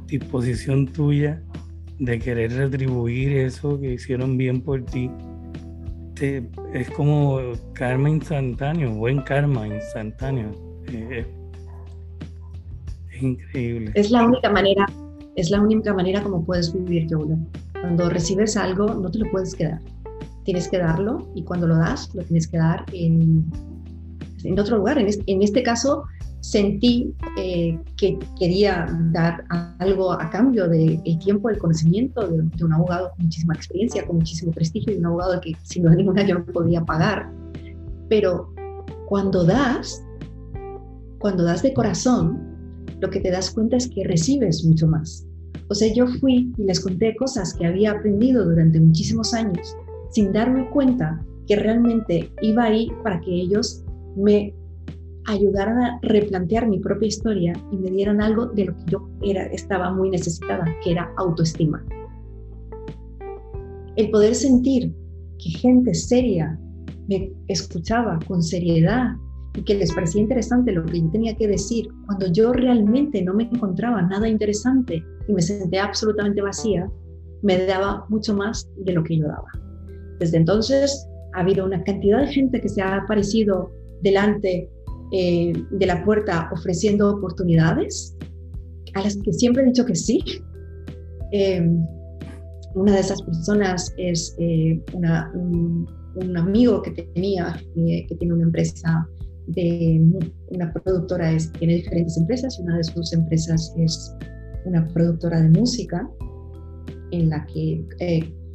disposición 0.06 0.86
tuya 0.86 1.42
de 1.98 2.18
querer 2.18 2.52
retribuir 2.52 3.36
eso 3.38 3.80
que 3.80 3.94
hicieron 3.94 4.36
bien 4.36 4.60
por 4.60 4.84
ti, 4.84 5.10
es 6.20 6.90
como 6.90 7.40
karma 7.74 8.10
instantáneo, 8.10 8.92
buen 8.92 9.20
karma 9.22 9.66
instantáneo. 9.66 10.50
es 13.12 13.22
increíble. 13.22 13.92
Es 13.94 14.10
la 14.10 14.24
única 14.24 14.50
manera, 14.50 14.86
es 15.36 15.50
la 15.50 15.60
única 15.60 15.92
manera 15.92 16.22
como 16.22 16.44
puedes 16.44 16.72
vivir, 16.72 17.06
Yola. 17.08 17.36
Cuando 17.80 18.08
recibes 18.08 18.56
algo, 18.56 18.86
no 18.86 19.10
te 19.10 19.18
lo 19.18 19.30
puedes 19.30 19.54
quedar. 19.54 19.80
Tienes 20.44 20.68
que 20.68 20.78
darlo 20.78 21.28
y 21.34 21.42
cuando 21.42 21.66
lo 21.66 21.76
das, 21.76 22.14
lo 22.14 22.22
tienes 22.22 22.46
que 22.46 22.58
dar 22.58 22.84
en, 22.92 23.44
en 24.44 24.58
otro 24.58 24.78
lugar. 24.78 24.98
En 24.98 25.08
en 25.26 25.42
este 25.42 25.62
caso, 25.62 26.04
sentí 26.50 27.12
eh, 27.36 27.76
que 27.96 28.18
quería 28.38 28.86
dar 29.12 29.44
algo 29.80 30.12
a 30.12 30.30
cambio 30.30 30.68
del 30.68 31.02
tiempo, 31.18 31.48
del 31.48 31.58
conocimiento 31.58 32.26
de, 32.28 32.64
un 32.64 32.72
abogado 32.72 33.10
con 33.10 33.24
muchísima 33.24 33.54
experiencia, 33.54 34.06
con 34.06 34.18
muchísimo 34.18 34.52
prestigio 34.52 34.94
y 34.94 34.98
un 34.98 35.06
abogado 35.06 35.40
que 35.40 35.56
sin 35.64 35.82
duda 35.82 35.96
ninguna 35.96 36.24
yo 36.24 36.38
no 36.38 36.46
podía 36.46 36.84
pagar. 36.84 37.28
Pero 38.08 38.54
cuando 39.08 39.42
das, 39.44 40.04
cuando 41.18 41.42
das 41.42 41.64
de 41.64 41.74
corazón, 41.74 42.38
lo 43.00 43.10
que 43.10 43.18
te 43.18 43.32
das 43.32 43.50
cuenta 43.50 43.76
es 43.76 43.88
que 43.88 44.04
recibes 44.04 44.64
mucho 44.64 44.86
más. 44.86 45.26
O 45.68 45.74
sea, 45.74 45.92
yo 45.92 46.06
fui 46.20 46.52
y 46.56 46.62
les 46.62 46.78
conté 46.78 47.16
cosas 47.16 47.54
que 47.54 47.66
había 47.66 47.90
aprendido 47.90 48.44
durante 48.44 48.80
muchísimos 48.80 49.34
años 49.34 49.74
sin 50.10 50.32
darme 50.32 50.70
cuenta 50.70 51.20
que 51.48 51.56
realmente 51.56 52.30
iba 52.40 52.64
ahí 52.64 52.88
para 53.02 53.20
que 53.20 53.32
ellos 53.32 53.82
me 54.16 54.54
ayudaran 55.26 55.82
a 55.82 55.98
replantear 56.02 56.68
mi 56.68 56.78
propia 56.78 57.08
historia 57.08 57.52
y 57.70 57.76
me 57.76 57.90
dieran 57.90 58.20
algo 58.20 58.46
de 58.46 58.66
lo 58.66 58.76
que 58.76 58.84
yo 58.86 59.08
era, 59.22 59.46
estaba 59.46 59.92
muy 59.92 60.10
necesitada, 60.10 60.64
que 60.82 60.92
era 60.92 61.12
autoestima. 61.16 61.84
El 63.96 64.10
poder 64.10 64.34
sentir 64.34 64.94
que 65.38 65.50
gente 65.50 65.94
seria 65.94 66.58
me 67.08 67.32
escuchaba 67.48 68.18
con 68.26 68.42
seriedad 68.42 69.14
y 69.54 69.62
que 69.62 69.74
les 69.74 69.92
parecía 69.92 70.22
interesante 70.22 70.72
lo 70.72 70.84
que 70.84 71.00
yo 71.00 71.10
tenía 71.10 71.34
que 71.34 71.48
decir, 71.48 71.88
cuando 72.06 72.30
yo 72.30 72.52
realmente 72.52 73.22
no 73.22 73.32
me 73.34 73.44
encontraba 73.44 74.02
nada 74.02 74.28
interesante 74.28 75.02
y 75.28 75.32
me 75.32 75.40
sentía 75.40 75.84
absolutamente 75.84 76.42
vacía, 76.42 76.90
me 77.42 77.64
daba 77.66 78.04
mucho 78.08 78.34
más 78.34 78.68
de 78.84 78.92
lo 78.92 79.02
que 79.02 79.18
yo 79.18 79.26
daba. 79.26 79.48
Desde 80.18 80.38
entonces 80.38 81.08
ha 81.34 81.40
habido 81.40 81.64
una 81.64 81.82
cantidad 81.84 82.20
de 82.20 82.32
gente 82.32 82.60
que 82.60 82.68
se 82.68 82.82
ha 82.82 82.96
aparecido 82.96 83.70
delante 84.02 84.70
eh, 85.12 85.52
de 85.70 85.86
la 85.86 86.04
puerta 86.04 86.48
ofreciendo 86.52 87.10
oportunidades 87.16 88.16
a 88.94 89.02
las 89.02 89.16
que 89.16 89.32
siempre 89.32 89.62
he 89.62 89.66
dicho 89.66 89.84
que 89.84 89.94
sí. 89.94 90.22
Eh, 91.32 91.68
una 92.74 92.92
de 92.92 93.00
esas 93.00 93.22
personas 93.22 93.94
es 93.96 94.34
eh, 94.38 94.80
un, 94.92 96.36
amigo 96.36 96.82
que 96.82 96.90
tenía, 96.90 97.60
que 97.74 98.16
tiene 98.18 98.34
una 98.34 98.44
empresa 98.44 99.08
de 99.48 100.02
una 100.48 100.72
productora, 100.72 101.30
es, 101.32 101.52
tiene 101.52 101.74
diferentes 101.74 102.16
empresas, 102.16 102.58
una 102.58 102.76
de 102.76 102.84
sus 102.84 103.12
empresas 103.12 103.72
es 103.78 104.14
una 104.64 104.86
productora 104.88 105.40
de 105.40 105.50
música 105.50 106.08
en 107.12 107.30
la 107.30 107.46
que 107.46 107.84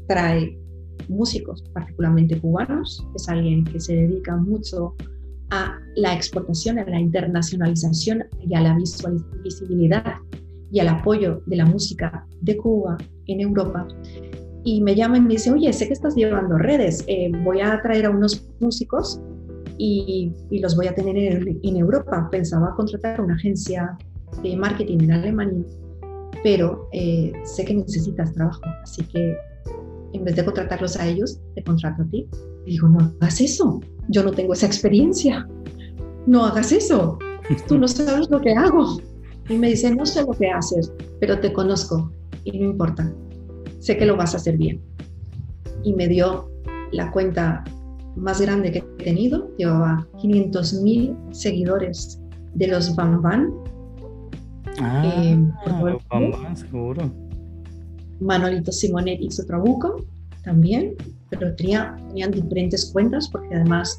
trae 0.07 0.57
músicos, 1.07 1.63
particularmente 1.73 2.39
cubanos, 2.39 3.05
es 3.15 3.29
alguien 3.29 3.63
que 3.63 3.79
se 3.79 3.95
dedica 3.95 4.35
mucho 4.37 4.95
a 4.99 5.20
la 5.95 6.13
exportación, 6.13 6.79
a 6.79 6.85
la 6.85 6.99
internacionalización 6.99 8.23
y 8.39 8.55
a 8.55 8.61
la 8.61 8.77
visibilidad 9.43 10.15
y 10.71 10.79
al 10.79 10.87
apoyo 10.87 11.41
de 11.45 11.57
la 11.57 11.65
música 11.65 12.25
de 12.41 12.57
Cuba 12.57 12.97
en 13.27 13.41
Europa. 13.41 13.87
Y 14.63 14.81
me 14.81 14.95
llama 14.95 15.17
y 15.17 15.21
me 15.21 15.29
dice, 15.29 15.51
oye, 15.51 15.73
sé 15.73 15.87
que 15.87 15.93
estás 15.93 16.15
llevando 16.15 16.57
redes, 16.57 17.03
eh, 17.07 17.31
voy 17.43 17.61
a 17.61 17.81
traer 17.81 18.05
a 18.05 18.11
unos 18.11 18.47
músicos 18.59 19.19
y, 19.77 20.31
los 20.51 20.75
voy 20.75 20.87
a 20.87 20.95
tener 20.95 21.17
en, 21.17 21.75
Europa. 21.75 22.29
Pensaba 22.31 22.73
contratar 22.75 23.19
una 23.19 23.33
agencia 23.33 23.97
de 24.43 24.55
marketing 24.55 24.99
en 25.01 25.11
Alemania, 25.11 25.65
pero 26.43 26.87
eh, 26.93 27.33
sé 27.43 27.65
que 27.65 27.73
necesitas 27.73 28.33
trabajo, 28.33 28.61
así 28.83 29.03
que 29.03 29.35
en 30.13 30.23
vez 30.23 30.35
de 30.35 30.45
contratarlos 30.45 30.97
a 30.97 31.07
ellos, 31.07 31.39
te 31.55 31.63
contrato 31.63 32.03
a 32.03 32.05
ti. 32.05 32.27
Y 32.65 32.71
digo, 32.71 32.87
no 32.89 32.99
hagas 32.99 33.41
eso, 33.41 33.79
yo 34.11 34.23
no 34.23 34.31
tengo 34.31 34.53
esa 34.53 34.65
experiencia, 34.65 35.47
no 36.27 36.45
hagas 36.45 36.71
eso, 36.71 37.17
tú 37.67 37.77
no 37.77 37.87
sabes 37.87 38.29
lo 38.29 38.39
que 38.41 38.51
hago. 38.53 39.01
Y 39.49 39.57
me 39.57 39.69
dice, 39.69 39.93
no 39.93 40.05
sé 40.05 40.21
lo 40.21 40.31
que 40.31 40.49
haces, 40.49 40.93
pero 41.19 41.39
te 41.39 41.51
conozco 41.51 42.11
y 42.43 42.57
no 42.59 42.65
importa, 42.65 43.11
sé 43.79 43.97
que 43.97 44.05
lo 44.05 44.15
vas 44.15 44.33
a 44.33 44.37
hacer 44.37 44.57
bien. 44.57 44.81
Y 45.83 45.93
me 45.93 46.07
dio 46.07 46.49
la 46.91 47.11
cuenta 47.11 47.63
más 48.15 48.41
grande 48.41 48.71
que 48.71 48.79
he 48.79 49.03
tenido, 49.03 49.49
llevaba 49.57 50.07
500 50.19 50.73
mil 50.81 51.15
seguidores 51.31 52.19
de 52.53 52.67
los 52.67 52.95
Bam 52.95 53.21
Ah, 54.79 55.03
eh, 55.05 55.37
los 55.81 56.07
Bam 56.09 56.55
seguro. 56.55 57.11
Manolito 58.19 58.71
Simonetti 58.71 59.31
su 59.31 59.45
trabuco 59.45 59.95
también, 60.43 60.95
pero 61.31 61.55
tenía, 61.55 61.95
tenían 62.09 62.31
diferentes 62.31 62.91
cuentas 62.91 63.27
porque 63.29 63.55
además 63.55 63.97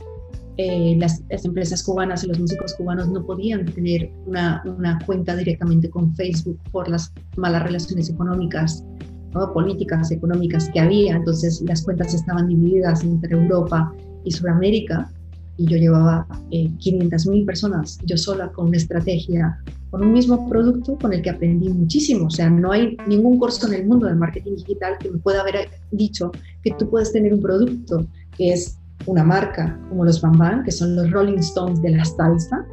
eh, 0.59 0.97
las, 0.99 1.23
empresas 1.45 1.83
cubanas 1.83 2.23
y 2.23 2.29
los 2.29 2.39
músicos 2.39 2.75
cubanos 2.75 3.09
no 3.09 3.25
podían 3.25 3.65
tener 3.65 4.11
una, 4.27 4.63
una 4.65 4.99
cuenta 5.07 5.35
directamente 5.35 5.89
con 5.89 6.15
Facebook 6.15 6.61
por 6.71 6.89
las 6.89 7.13
malas 7.37 7.63
relaciones 7.63 8.11
económicas, 8.11 8.85
¿no? 9.33 9.53
políticas 9.53 10.11
económicas 10.11 10.69
que 10.73 10.81
había. 10.81 11.17
Entonces 11.17 11.63
las 11.63 11.83
cuentas 11.83 12.13
estaban 12.15 12.49
divididas 12.49 13.03
entre 13.03 13.35
Europa 13.35 13.93
y 14.25 14.31
Sudamérica 14.31 15.11
y 15.57 15.67
yo 15.67 15.79
llevaba 15.79 16.27
eh, 16.51 16.69
500.000 16.79 17.47
personas 17.47 17.99
yo 18.05 18.17
sola 18.17 18.53
con 18.53 18.69
una 18.69 18.77
estrategia, 18.77 19.59
con 19.93 20.03
un 20.03 20.13
mismo 20.15 20.49
producto 20.49 20.97
con 20.97 21.13
el 21.13 21.21
que 21.21 21.29
aprendí 21.29 21.69
muchísimo. 21.69 22.27
O 22.27 22.31
sea, 22.31 22.49
no 22.49 22.73
hay 22.73 22.97
ningún 23.07 23.39
curso 23.39 23.67
en 23.69 23.75
el 23.75 23.87
mundo 23.87 24.07
del 24.07 24.17
marketing 24.17 24.57
digital 24.57 24.97
que 24.99 25.11
me 25.11 25.19
pueda 25.19 25.43
haber 25.43 25.69
dicho 25.91 26.33
que 26.63 26.73
tú 26.79 26.89
puedes 26.89 27.13
tener 27.13 27.35
un 27.35 27.43
producto 27.43 28.07
que 28.35 28.55
es 28.55 28.79
una 29.05 29.23
marca 29.23 29.79
como 29.91 30.07
los 30.07 30.23
Bambam, 30.23 30.65
que 30.65 30.73
son 30.73 30.97
los 30.97 31.11
Rolling 31.11 31.39
Stones 31.41 31.83
de 31.83 31.91
la 31.91 32.07
salsa. 32.07 32.67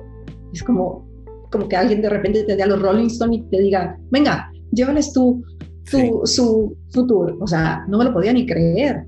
Es 0.54 0.64
como, 0.64 1.06
como 1.52 1.68
que 1.68 1.76
alguien 1.76 2.02
de 2.02 2.10
repente 2.10 2.44
te 2.44 2.56
dé 2.56 2.64
a 2.64 2.68
los 2.68 2.82
Rolling 2.82 3.08
Stones 3.08 3.40
y 3.40 3.42
te 3.50 3.60
diga, 3.60 4.00
venga, 4.12 4.50
llévales 4.72 5.12
tú 5.12 5.44
su, 5.84 6.22
su, 6.24 6.78
su 6.88 7.06
tour. 7.06 7.38
O 7.42 7.48
sea, 7.48 7.86
no 7.90 7.98
me 7.98 8.06
lo 8.06 8.14
podía 8.14 8.32
ni 8.32 8.46
creer 8.46 9.06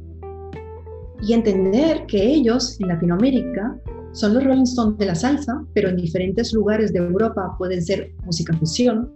y 1.21 1.31
entender 1.31 2.05
que 2.07 2.21
ellos 2.21 2.77
en 2.81 2.89
Latinoamérica 2.89 3.79
son 4.13 4.33
los 4.33 4.43
Rolling 4.43 4.63
Stones 4.63 4.97
de 4.97 5.05
la 5.05 5.15
salsa, 5.15 5.65
pero 5.73 5.89
en 5.89 5.97
diferentes 5.97 6.53
lugares 6.53 6.91
de 6.93 6.99
Europa 6.99 7.55
pueden 7.57 7.81
ser 7.81 8.11
música 8.25 8.53
fusión, 8.57 9.11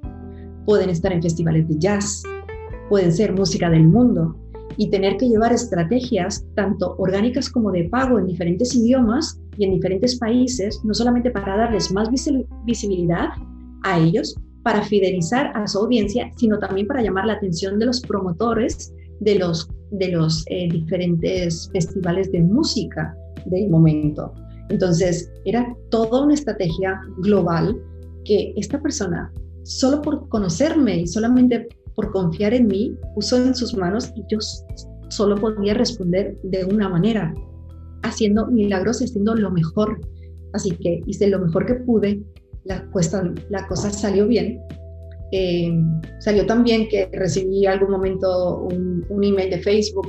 pueden 0.66 0.90
estar 0.90 1.12
en 1.12 1.22
festivales 1.22 1.68
de 1.68 1.78
jazz, 1.78 2.24
pueden 2.90 3.12
ser 3.12 3.34
música 3.34 3.70
del 3.70 3.88
mundo. 3.88 4.36
y 4.78 4.90
tener 4.90 5.16
que 5.16 5.30
llevar 5.30 5.54
estrategias 5.54 6.46
tanto 6.54 6.96
orgánicas 6.98 7.50
como 7.50 7.72
de 7.72 7.86
pago 7.86 8.20
en 8.20 8.28
diferentes 8.28 8.76
idiomas 8.76 9.40
y 9.58 9.64
en 9.64 9.72
diferentes 9.72 10.18
países, 10.18 10.82
no 10.84 10.94
solamente 10.94 11.32
para 11.32 11.56
darles 11.56 11.94
más 11.94 12.10
visibilidad 12.66 13.30
a 13.84 14.00
ellos, 14.00 14.36
para 14.64 14.82
fidelizar 14.82 15.54
a 15.56 15.66
su 15.66 15.80
audiencia, 15.80 16.30
sino 16.36 16.60
también 16.60 16.88
para 16.88 17.02
llamar 17.02 17.26
la 17.26 17.34
atención 17.34 17.80
de 17.80 17.86
los 17.86 18.02
promotores 18.02 18.94
de 19.22 19.36
los, 19.36 19.70
de 19.92 20.10
los 20.10 20.44
eh, 20.48 20.68
diferentes 20.70 21.70
festivales 21.72 22.30
de 22.34 22.42
música 22.42 23.16
del 23.46 23.70
momento. 23.70 24.34
Entonces, 24.70 25.32
era 25.46 25.76
toda 25.90 26.24
una 26.24 26.34
estrategia 26.34 27.00
global 27.18 27.80
que 28.24 28.54
esta 28.58 28.82
persona, 28.82 29.32
solo 29.64 30.02
por 30.02 30.28
conocerme 30.30 31.02
y 31.02 31.08
solamente 31.08 31.68
por 31.96 32.12
confiar 32.12 32.54
en 32.54 32.68
mí, 32.68 32.96
puso 33.14 33.38
en 33.38 33.56
sus 33.56 33.76
manos 33.76 34.12
y 34.16 34.24
yo 34.30 34.40
solo 35.10 35.36
podía 35.36 35.76
responder 35.76 36.38
de 36.44 36.66
una 36.66 36.90
manera, 36.90 37.34
haciendo 38.04 38.48
milagros 38.48 39.02
haciendo 39.02 39.36
lo 39.36 39.52
mejor. 39.52 40.00
Así 40.54 40.72
que 40.72 41.02
hice 41.06 41.28
lo 41.28 41.40
mejor 41.40 41.66
que 41.66 41.76
pude, 41.76 42.22
la, 42.64 42.90
cosa 42.90 43.92
salió 43.92 44.28
bien. 44.28 44.60
Eh, 45.32 45.72
salió 46.20 46.46
también 46.46 46.88
que 46.90 47.10
recibí 47.14 47.66
algún 47.66 47.92
momento 47.92 48.68
un 49.10 49.24
email 49.24 49.50
de 49.50 49.60
Facebook 49.60 50.08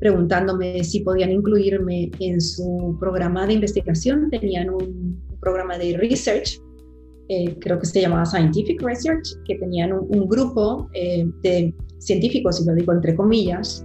preguntándome 0.00 0.82
si 0.84 1.00
podían 1.00 1.30
incluirme 1.30 2.10
en 2.20 2.40
su 2.40 2.96
programa 3.00 3.46
de 3.46 3.54
investigación. 3.54 4.30
Tenían 4.30 4.70
un 4.70 5.20
programa 5.40 5.78
de 5.78 5.96
research 5.96 6.60
eh, 7.28 7.56
creo 7.60 7.78
que 7.78 7.86
se 7.86 8.00
llamaba 8.00 8.24
Scientific 8.24 8.80
Research, 8.82 9.36
que 9.44 9.56
tenían 9.56 9.92
un, 9.92 10.28
grupo 10.28 10.88
eh, 10.94 11.26
de 11.42 11.74
científicos, 11.98 12.60
y 12.60 12.64
lo 12.64 12.74
digo 12.74 12.92
entre 12.92 13.14
comillas, 13.14 13.84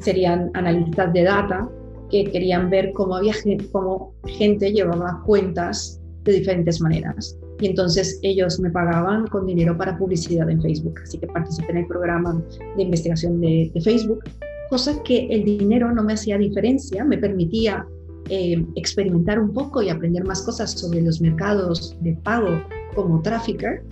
serían 0.00 0.50
analistas 0.54 1.12
de 1.12 1.22
data, 1.22 1.68
que 2.10 2.24
querían 2.24 2.70
ver 2.70 2.92
cómo, 2.92 3.14
había, 3.16 3.34
cómo 3.70 4.12
gente 4.26 4.72
llevaba 4.72 5.22
cuentas 5.24 6.00
de 6.24 6.32
diferentes 6.32 6.80
maneras. 6.80 7.38
Y 7.60 7.66
entonces 7.66 8.18
ellos 8.22 8.58
me 8.58 8.70
pagaban 8.70 9.28
con 9.28 9.46
dinero 9.46 9.76
para 9.78 9.96
publicidad 9.96 10.50
en 10.50 10.60
Facebook. 10.60 10.94
Así 11.04 11.18
que 11.18 11.28
participé 11.28 11.70
en 11.70 11.78
el 11.78 11.86
programa 11.86 12.42
de 12.76 12.82
investigación 12.82 13.40
de 13.40 13.70
Facebook, 13.84 14.24
cosa 14.68 15.02
que 15.02 15.26
el 15.26 15.44
dinero 15.44 15.92
no 15.92 16.02
me 16.02 16.14
hacía 16.14 16.38
diferencia, 16.38 17.04
me 17.04 17.18
permitía 17.18 17.86
eh, 18.30 18.64
experimentar 18.74 19.38
un 19.38 19.52
poco 19.52 19.82
y 19.82 19.90
aprender 19.90 20.24
más 20.24 20.42
cosas 20.42 20.72
sobre 20.72 21.02
los 21.02 21.20
mercados 21.20 21.96
de 22.00 22.14
pago 22.14 22.62
como 22.94 23.20
trafficker, 23.20 23.84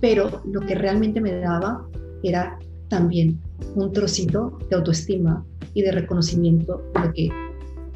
pero 0.00 0.40
lo 0.50 0.60
que 0.60 0.74
realmente 0.74 1.20
me 1.20 1.32
daba 1.32 1.86
era 2.22 2.58
también 2.88 3.38
un 3.74 3.92
trocito 3.92 4.58
de 4.70 4.76
autoestima 4.76 5.44
y 5.74 5.82
de 5.82 5.92
reconocimiento 5.92 6.82
de 6.94 7.00
lo 7.00 7.12
que, 7.12 7.28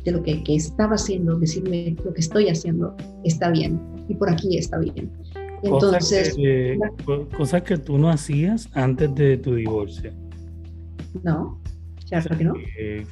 de 0.04 0.12
lo 0.12 0.23
que, 0.23 0.42
estaba 0.49 0.94
haciendo, 0.96 1.38
decirme 1.38 1.96
lo 2.04 2.12
que 2.12 2.20
estoy 2.20 2.49
haciendo 2.49 2.94
está 3.25 3.50
bien 3.50 3.80
y 4.08 4.14
por 4.14 4.30
aquí 4.30 4.58
está 4.58 4.78
bien. 4.78 5.11
Entonces, 5.62 6.37
cosas 7.37 7.62
que 7.62 7.78
tú 7.78 7.96
no 7.96 8.11
hacías 8.11 8.68
antes 8.75 9.14
de 9.14 9.38
tu 9.38 9.54
divorcio. 9.54 10.12
No, 11.23 11.58
claro 12.08 12.38
que 12.38 12.44
no. 12.44 12.54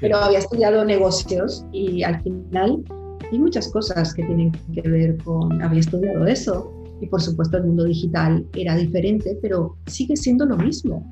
Pero 0.00 0.16
había 0.16 0.38
estudiado 0.38 0.84
negocios 0.84 1.64
y 1.72 2.02
al 2.02 2.22
final 2.22 2.82
hay 3.30 3.38
muchas 3.38 3.68
cosas 3.68 4.14
que 4.14 4.24
tienen 4.24 4.52
que 4.72 4.82
ver 4.82 5.16
con, 5.18 5.62
había 5.62 5.80
estudiado 5.80 6.26
eso 6.26 6.72
y 7.00 7.06
por 7.06 7.20
supuesto 7.20 7.56
el 7.56 7.64
mundo 7.64 7.84
digital 7.84 8.46
era 8.54 8.76
diferente, 8.76 9.38
pero 9.42 9.76
sigue 9.86 10.16
siendo 10.16 10.46
lo 10.46 10.56
mismo. 10.56 11.04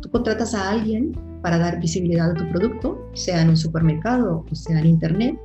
Tú 0.00 0.10
contratas 0.10 0.54
a 0.54 0.70
alguien 0.70 1.12
para 1.42 1.58
dar 1.58 1.80
visibilidad 1.80 2.30
a 2.30 2.34
tu 2.34 2.48
producto, 2.50 3.10
sea 3.14 3.42
en 3.42 3.50
un 3.50 3.56
supermercado 3.56 4.44
o 4.50 4.54
sea 4.54 4.80
en 4.80 4.86
internet, 4.86 5.38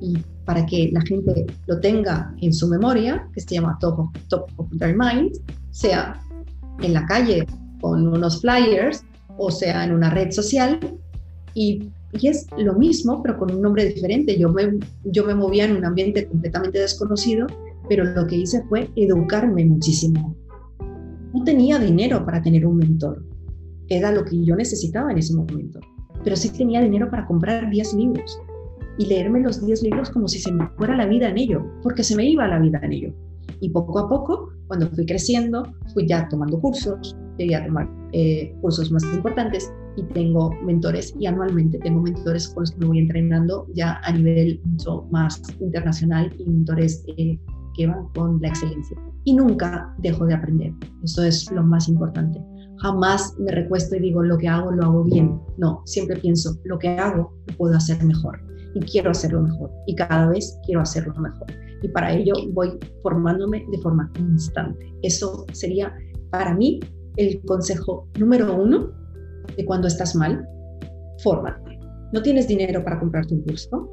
y 0.00 0.18
para 0.44 0.64
que 0.66 0.90
la 0.92 1.00
gente 1.02 1.46
lo 1.66 1.78
tenga 1.80 2.34
en 2.40 2.52
su 2.52 2.66
memoria, 2.66 3.28
que 3.34 3.40
se 3.40 3.54
llama 3.54 3.76
top 3.80 4.00
of, 4.00 4.08
top 4.28 4.50
of 4.56 4.68
their 4.78 4.96
mind, 4.96 5.32
sea 5.70 6.20
en 6.80 6.94
la 6.94 7.06
calle 7.06 7.46
con 7.80 8.08
unos 8.08 8.40
flyers 8.40 9.04
o 9.38 9.50
sea 9.50 9.84
en 9.84 9.92
una 9.92 10.10
red 10.10 10.30
social, 10.32 10.80
y, 11.54 11.90
es 12.22 12.46
lo 12.58 12.74
mismo, 12.74 13.22
pero 13.22 13.38
con 13.38 13.54
un 13.54 13.62
nombre 13.62 13.84
diferente. 13.84 14.36
Yo 14.36 14.48
me, 14.48 14.78
yo 15.04 15.24
me 15.24 15.34
movía 15.34 15.66
en 15.66 15.76
un 15.76 15.84
ambiente 15.84 16.26
completamente 16.26 16.80
desconocido, 16.80 17.46
pero 17.88 18.04
lo 18.04 18.26
que 18.26 18.36
hice 18.36 18.64
fue 18.68 18.90
educarme 18.96 19.64
muchísimo. 19.64 20.34
No 21.32 21.44
tenía 21.44 21.78
dinero 21.78 22.24
para 22.26 22.42
tener 22.42 22.66
un 22.66 22.78
mentor, 22.78 23.24
era 23.88 24.10
lo 24.12 24.24
que 24.24 24.44
yo 24.44 24.56
necesitaba 24.56 25.12
en 25.12 25.18
ese 25.18 25.34
momento, 25.34 25.80
pero 26.24 26.36
sí 26.36 26.48
tenía 26.48 26.80
dinero 26.80 27.10
para 27.10 27.26
comprar 27.26 27.70
10 27.70 27.94
libros 27.94 28.40
y 28.98 29.06
leerme 29.06 29.40
los 29.40 29.64
10 29.64 29.82
libros 29.82 30.10
como 30.10 30.28
si 30.28 30.38
se 30.38 30.52
me 30.52 30.68
fuera 30.76 30.96
la 30.96 31.06
vida 31.06 31.28
en 31.28 31.38
ello, 31.38 31.64
porque 31.82 32.02
se 32.02 32.16
me 32.16 32.24
iba 32.24 32.46
la 32.46 32.58
vida 32.58 32.80
en 32.82 32.92
ello. 32.92 33.14
Y 33.60 33.70
poco 33.70 33.98
a 33.98 34.08
poco, 34.08 34.50
cuando 34.68 34.88
fui 34.90 35.06
creciendo, 35.06 35.72
fui 35.92 36.06
ya 36.06 36.28
tomando 36.28 36.60
cursos, 36.60 37.16
llegué 37.36 37.56
a 37.56 37.66
tomar 37.66 37.88
eh, 38.12 38.54
cursos 38.60 38.90
más 38.90 39.02
importantes 39.14 39.72
y 39.96 40.02
tengo 40.14 40.50
mentores 40.62 41.14
y 41.18 41.26
anualmente 41.26 41.78
tengo 41.78 42.00
mentores 42.00 42.48
con 42.48 42.62
los 42.62 42.72
que 42.72 42.78
me 42.78 42.86
voy 42.86 42.98
entrenando 43.00 43.66
ya 43.74 44.00
a 44.04 44.12
nivel 44.12 44.60
mucho 44.64 45.06
más 45.10 45.42
internacional 45.60 46.32
y 46.38 46.44
mentores 46.44 47.04
eh, 47.16 47.38
que 47.74 47.86
van 47.86 48.08
con 48.14 48.40
la 48.40 48.48
excelencia. 48.48 48.96
Y 49.24 49.34
nunca 49.34 49.94
dejo 49.98 50.26
de 50.26 50.34
aprender. 50.34 50.72
Eso 51.04 51.22
es 51.24 51.50
lo 51.52 51.62
más 51.62 51.88
importante. 51.88 52.40
Jamás 52.78 53.34
me 53.38 53.52
recuesto 53.52 53.96
y 53.96 54.00
digo 54.00 54.22
lo 54.22 54.38
que 54.38 54.48
hago 54.48 54.70
lo 54.72 54.84
hago 54.84 55.04
bien. 55.04 55.38
No, 55.58 55.82
siempre 55.84 56.16
pienso 56.16 56.56
lo 56.64 56.78
que 56.78 56.88
hago 56.88 57.32
lo 57.46 57.56
puedo 57.56 57.76
hacer 57.76 58.02
mejor 58.04 58.40
y 58.74 58.80
quiero 58.80 59.10
hacerlo 59.10 59.42
mejor 59.42 59.70
y 59.86 59.94
cada 59.94 60.28
vez 60.28 60.58
quiero 60.64 60.80
hacerlo 60.80 61.14
mejor. 61.14 61.46
Y 61.82 61.88
para 61.88 62.12
ello 62.12 62.34
voy 62.52 62.78
formándome 63.02 63.64
de 63.70 63.78
forma 63.78 64.10
constante. 64.16 64.92
Eso 65.02 65.46
sería 65.52 65.94
para 66.30 66.54
mí 66.54 66.80
el 67.16 67.40
consejo 67.42 68.08
número 68.18 68.54
uno 68.54 68.99
de 69.56 69.64
cuando 69.64 69.88
estás 69.88 70.14
mal, 70.14 70.46
fórmate. 71.22 71.78
¿No 72.12 72.22
tienes 72.22 72.48
dinero 72.48 72.82
para 72.82 72.98
comprarte 72.98 73.34
un 73.34 73.42
curso? 73.42 73.88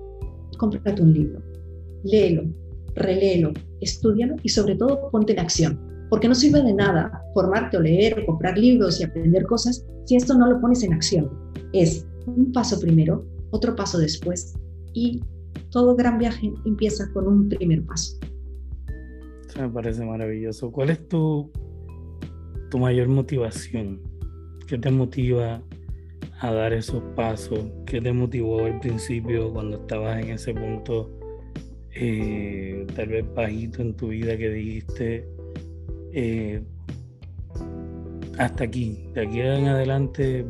Cómprate 0.57 1.01
un 1.01 1.13
libro, 1.13 1.41
léelo, 2.03 2.43
reléelo, 2.95 3.53
estudialo 3.81 4.35
y 4.43 4.49
sobre 4.49 4.75
todo 4.75 5.09
ponte 5.11 5.33
en 5.33 5.39
acción. 5.39 5.79
Porque 6.09 6.27
no 6.27 6.35
sirve 6.35 6.63
de 6.63 6.73
nada 6.73 7.21
formarte 7.33 7.77
o 7.77 7.81
leer 7.81 8.19
o 8.19 8.25
comprar 8.25 8.57
libros 8.57 8.99
y 8.99 9.03
aprender 9.03 9.45
cosas 9.45 9.85
si 10.05 10.15
esto 10.15 10.37
no 10.37 10.49
lo 10.49 10.59
pones 10.59 10.83
en 10.83 10.93
acción. 10.93 11.29
Es 11.73 12.07
un 12.25 12.51
paso 12.53 12.79
primero, 12.79 13.25
otro 13.51 13.75
paso 13.75 13.97
después 13.97 14.55
y 14.93 15.21
todo 15.69 15.95
gran 15.95 16.17
viaje 16.17 16.51
empieza 16.65 17.11
con 17.13 17.27
un 17.27 17.49
primer 17.49 17.85
paso. 17.85 18.17
me 19.59 19.69
parece 19.69 20.03
maravilloso. 20.05 20.71
¿Cuál 20.71 20.91
es 20.91 21.07
tu, 21.07 21.51
tu 22.71 22.79
mayor 22.79 23.09
motivación 23.09 24.06
¿Qué 24.67 24.77
te 24.77 24.91
motiva 24.91 25.61
a 26.41 26.51
dar 26.51 26.73
esos 26.73 27.01
pasos? 27.15 27.61
¿Qué 27.85 28.01
te 28.01 28.11
motivó 28.11 28.65
al 28.65 28.77
principio 28.81 29.53
cuando 29.53 29.77
estabas 29.77 30.21
en 30.21 30.31
ese 30.31 30.53
punto, 30.53 31.09
eh, 31.95 32.85
tal 32.93 33.07
vez 33.07 33.25
bajito 33.33 33.81
en 33.81 33.95
tu 33.95 34.09
vida 34.09 34.35
que 34.35 34.49
dijiste, 34.49 35.25
eh, 36.11 36.61
hasta 38.37 38.65
aquí, 38.65 39.09
de 39.13 39.21
aquí 39.21 39.39
en 39.39 39.67
adelante 39.67 40.45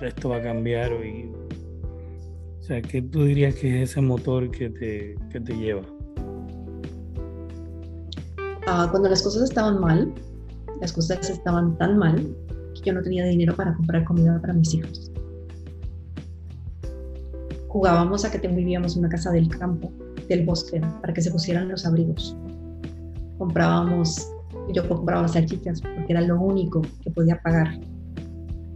esto 0.00 0.28
va 0.28 0.36
a 0.36 0.42
cambiar? 0.42 0.92
O 0.92 2.62
sea, 2.62 2.80
¿qué 2.80 3.02
tú 3.02 3.24
dirías 3.24 3.56
que 3.56 3.82
es 3.82 3.90
ese 3.90 4.00
motor 4.00 4.48
que 4.52 4.70
te, 4.70 5.16
que 5.32 5.40
te 5.40 5.52
lleva? 5.52 5.82
Ah, 8.68 8.86
cuando 8.88 9.08
las 9.08 9.20
cosas 9.20 9.50
estaban 9.50 9.80
mal, 9.80 10.14
las 10.80 10.92
cosas 10.92 11.28
estaban 11.28 11.76
tan 11.76 11.98
mal 11.98 12.36
yo 12.84 12.92
no 12.92 13.02
tenía 13.02 13.24
dinero 13.24 13.54
para 13.54 13.74
comprar 13.74 14.04
comida 14.04 14.40
para 14.40 14.52
mis 14.52 14.74
hijos. 14.74 15.10
Jugábamos 17.68 18.24
a 18.24 18.30
que 18.30 18.46
vivíamos 18.48 18.94
en 18.94 19.00
una 19.00 19.08
casa 19.08 19.30
del 19.30 19.48
campo, 19.48 19.90
del 20.28 20.44
bosque, 20.44 20.80
para 21.00 21.12
que 21.12 21.22
se 21.22 21.30
pusieran 21.30 21.68
los 21.68 21.86
abrigos. 21.86 22.36
Comprábamos, 23.38 24.30
yo 24.74 24.86
compraba 24.88 25.26
salchichas 25.26 25.80
porque 25.80 26.06
era 26.12 26.20
lo 26.20 26.40
único 26.40 26.82
que 27.02 27.10
podía 27.10 27.40
pagar. 27.42 27.80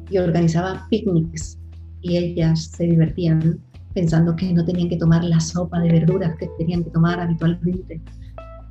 Y 0.08 0.18
organizaba 0.18 0.86
picnics 0.88 1.58
y 2.00 2.16
ellas 2.16 2.70
se 2.76 2.84
divertían 2.84 3.60
pensando 3.92 4.36
que 4.36 4.52
no 4.52 4.64
tenían 4.64 4.88
que 4.88 4.96
tomar 4.96 5.24
la 5.24 5.40
sopa 5.40 5.80
de 5.80 5.90
verduras 5.90 6.36
que 6.36 6.48
tenían 6.58 6.84
que 6.84 6.90
tomar 6.90 7.18
habitualmente, 7.18 8.00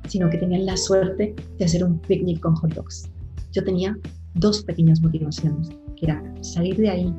sino 0.08 0.30
que 0.30 0.38
tenían 0.38 0.66
la 0.66 0.76
suerte 0.76 1.34
de 1.58 1.64
hacer 1.64 1.84
un 1.84 1.98
picnic 1.98 2.40
con 2.40 2.54
hot 2.56 2.74
dogs. 2.74 3.08
Yo 3.52 3.64
tenía 3.64 3.96
dos 4.36 4.62
pequeñas 4.62 5.00
motivaciones, 5.00 5.70
que 5.96 6.06
era 6.06 6.22
salir 6.42 6.76
de 6.76 6.90
ahí 6.90 7.14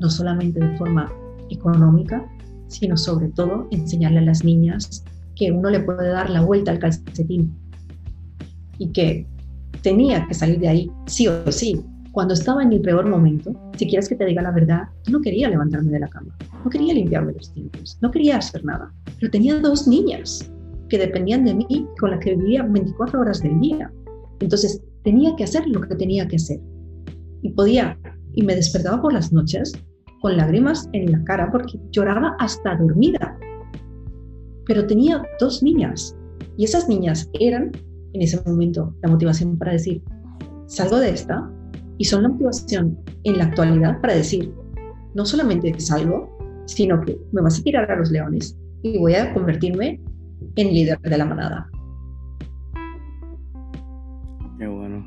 no 0.00 0.10
solamente 0.10 0.60
de 0.60 0.76
forma 0.76 1.12
económica, 1.50 2.26
sino 2.68 2.96
sobre 2.96 3.28
todo 3.28 3.68
enseñarle 3.70 4.18
a 4.18 4.22
las 4.22 4.44
niñas 4.44 5.04
que 5.36 5.52
uno 5.52 5.70
le 5.70 5.80
puede 5.80 6.08
dar 6.08 6.30
la 6.30 6.42
vuelta 6.42 6.72
al 6.72 6.78
calcetín 6.78 7.54
y 8.78 8.88
que 8.88 9.26
tenía 9.82 10.26
que 10.26 10.34
salir 10.34 10.58
de 10.60 10.68
ahí 10.68 10.90
sí 11.06 11.28
o 11.28 11.50
sí, 11.52 11.80
cuando 12.12 12.34
estaba 12.34 12.62
en 12.62 12.68
mi 12.68 12.78
peor 12.78 13.08
momento, 13.08 13.54
si 13.76 13.86
quieres 13.86 14.08
que 14.08 14.14
te 14.14 14.26
diga 14.26 14.42
la 14.42 14.50
verdad, 14.50 14.82
no 15.10 15.20
quería 15.20 15.48
levantarme 15.48 15.90
de 15.90 16.00
la 16.00 16.08
cama, 16.08 16.36
no 16.62 16.70
quería 16.70 16.92
limpiarme 16.92 17.32
los 17.32 17.54
dientes, 17.54 17.98
no 18.02 18.10
quería 18.10 18.36
hacer 18.36 18.64
nada. 18.64 18.92
Pero 19.18 19.30
tenía 19.30 19.58
dos 19.60 19.88
niñas 19.88 20.50
que 20.90 20.98
dependían 20.98 21.44
de 21.46 21.54
mí, 21.54 21.86
con 21.98 22.10
las 22.10 22.20
que 22.20 22.36
vivía 22.36 22.64
24 22.64 23.20
horas 23.20 23.42
del 23.42 23.58
día. 23.60 23.90
Entonces 24.40 24.82
tenía 25.04 25.34
que 25.36 25.44
hacer 25.44 25.66
lo 25.68 25.80
que 25.80 25.94
tenía 25.94 26.26
que 26.26 26.36
hacer. 26.36 26.60
Y 27.42 27.50
podía, 27.50 27.98
y 28.34 28.42
me 28.42 28.54
despertaba 28.54 29.00
por 29.02 29.12
las 29.12 29.32
noches 29.32 29.72
con 30.20 30.36
lágrimas 30.36 30.88
en 30.92 31.10
la 31.10 31.22
cara 31.24 31.50
porque 31.50 31.78
lloraba 31.90 32.36
hasta 32.38 32.76
dormida. 32.76 33.36
Pero 34.66 34.86
tenía 34.86 35.22
dos 35.40 35.62
niñas 35.62 36.16
y 36.56 36.64
esas 36.64 36.88
niñas 36.88 37.28
eran 37.40 37.72
en 38.12 38.22
ese 38.22 38.40
momento 38.46 38.94
la 39.02 39.10
motivación 39.10 39.58
para 39.58 39.72
decir, 39.72 40.02
salgo 40.66 40.98
de 40.98 41.10
esta 41.10 41.50
y 41.98 42.04
son 42.04 42.22
la 42.22 42.28
motivación 42.28 42.98
en 43.24 43.38
la 43.38 43.44
actualidad 43.44 44.00
para 44.00 44.14
decir, 44.14 44.52
no 45.14 45.24
solamente 45.24 45.78
salgo, 45.80 46.28
sino 46.66 47.00
que 47.00 47.18
me 47.32 47.42
vas 47.42 47.58
a 47.58 47.62
tirar 47.62 47.90
a 47.90 47.96
los 47.96 48.10
leones 48.10 48.56
y 48.82 48.98
voy 48.98 49.14
a 49.14 49.32
convertirme 49.34 50.00
en 50.56 50.74
líder 50.74 51.00
de 51.00 51.18
la 51.18 51.24
manada. 51.24 51.70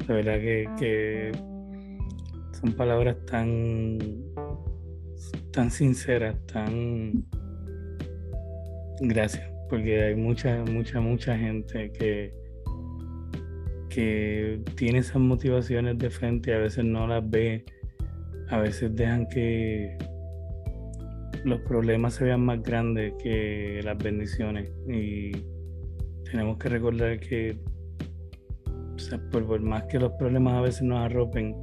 De 0.07 0.13
verdad 0.13 0.75
que, 0.77 1.31
son 2.59 2.73
palabras 2.73 3.17
tan, 3.25 3.97
tan 5.51 5.71
sinceras, 5.71 6.35
tan... 6.47 7.25
Gracias, 9.01 9.49
porque 9.69 10.03
hay 10.03 10.15
mucha, 10.15 10.63
mucha, 10.63 11.01
mucha 11.01 11.37
gente 11.37 11.91
que, 11.91 12.33
que 13.89 14.61
tiene 14.75 14.99
esas 14.99 15.17
motivaciones 15.17 15.97
de 15.97 16.09
frente 16.09 16.51
y 16.51 16.53
a 16.53 16.59
veces 16.59 16.85
no 16.85 17.07
las 17.07 17.29
ve, 17.29 17.65
a 18.49 18.59
veces 18.59 18.95
dejan 18.95 19.27
que 19.27 19.97
los 21.43 21.59
problemas 21.61 22.15
se 22.15 22.25
vean 22.25 22.41
más 22.41 22.61
grandes 22.63 23.13
que 23.21 23.81
las 23.83 23.97
bendiciones. 23.97 24.71
Y 24.87 25.31
tenemos 26.23 26.57
que 26.57 26.69
recordar 26.69 27.19
que 27.19 27.57
por, 29.31 29.59
más 29.61 29.83
que 29.83 29.99
los 29.99 30.11
problemas 30.13 30.53
a 30.55 30.61
veces 30.61 30.83
nos 30.83 30.99
arropen, 30.99 31.55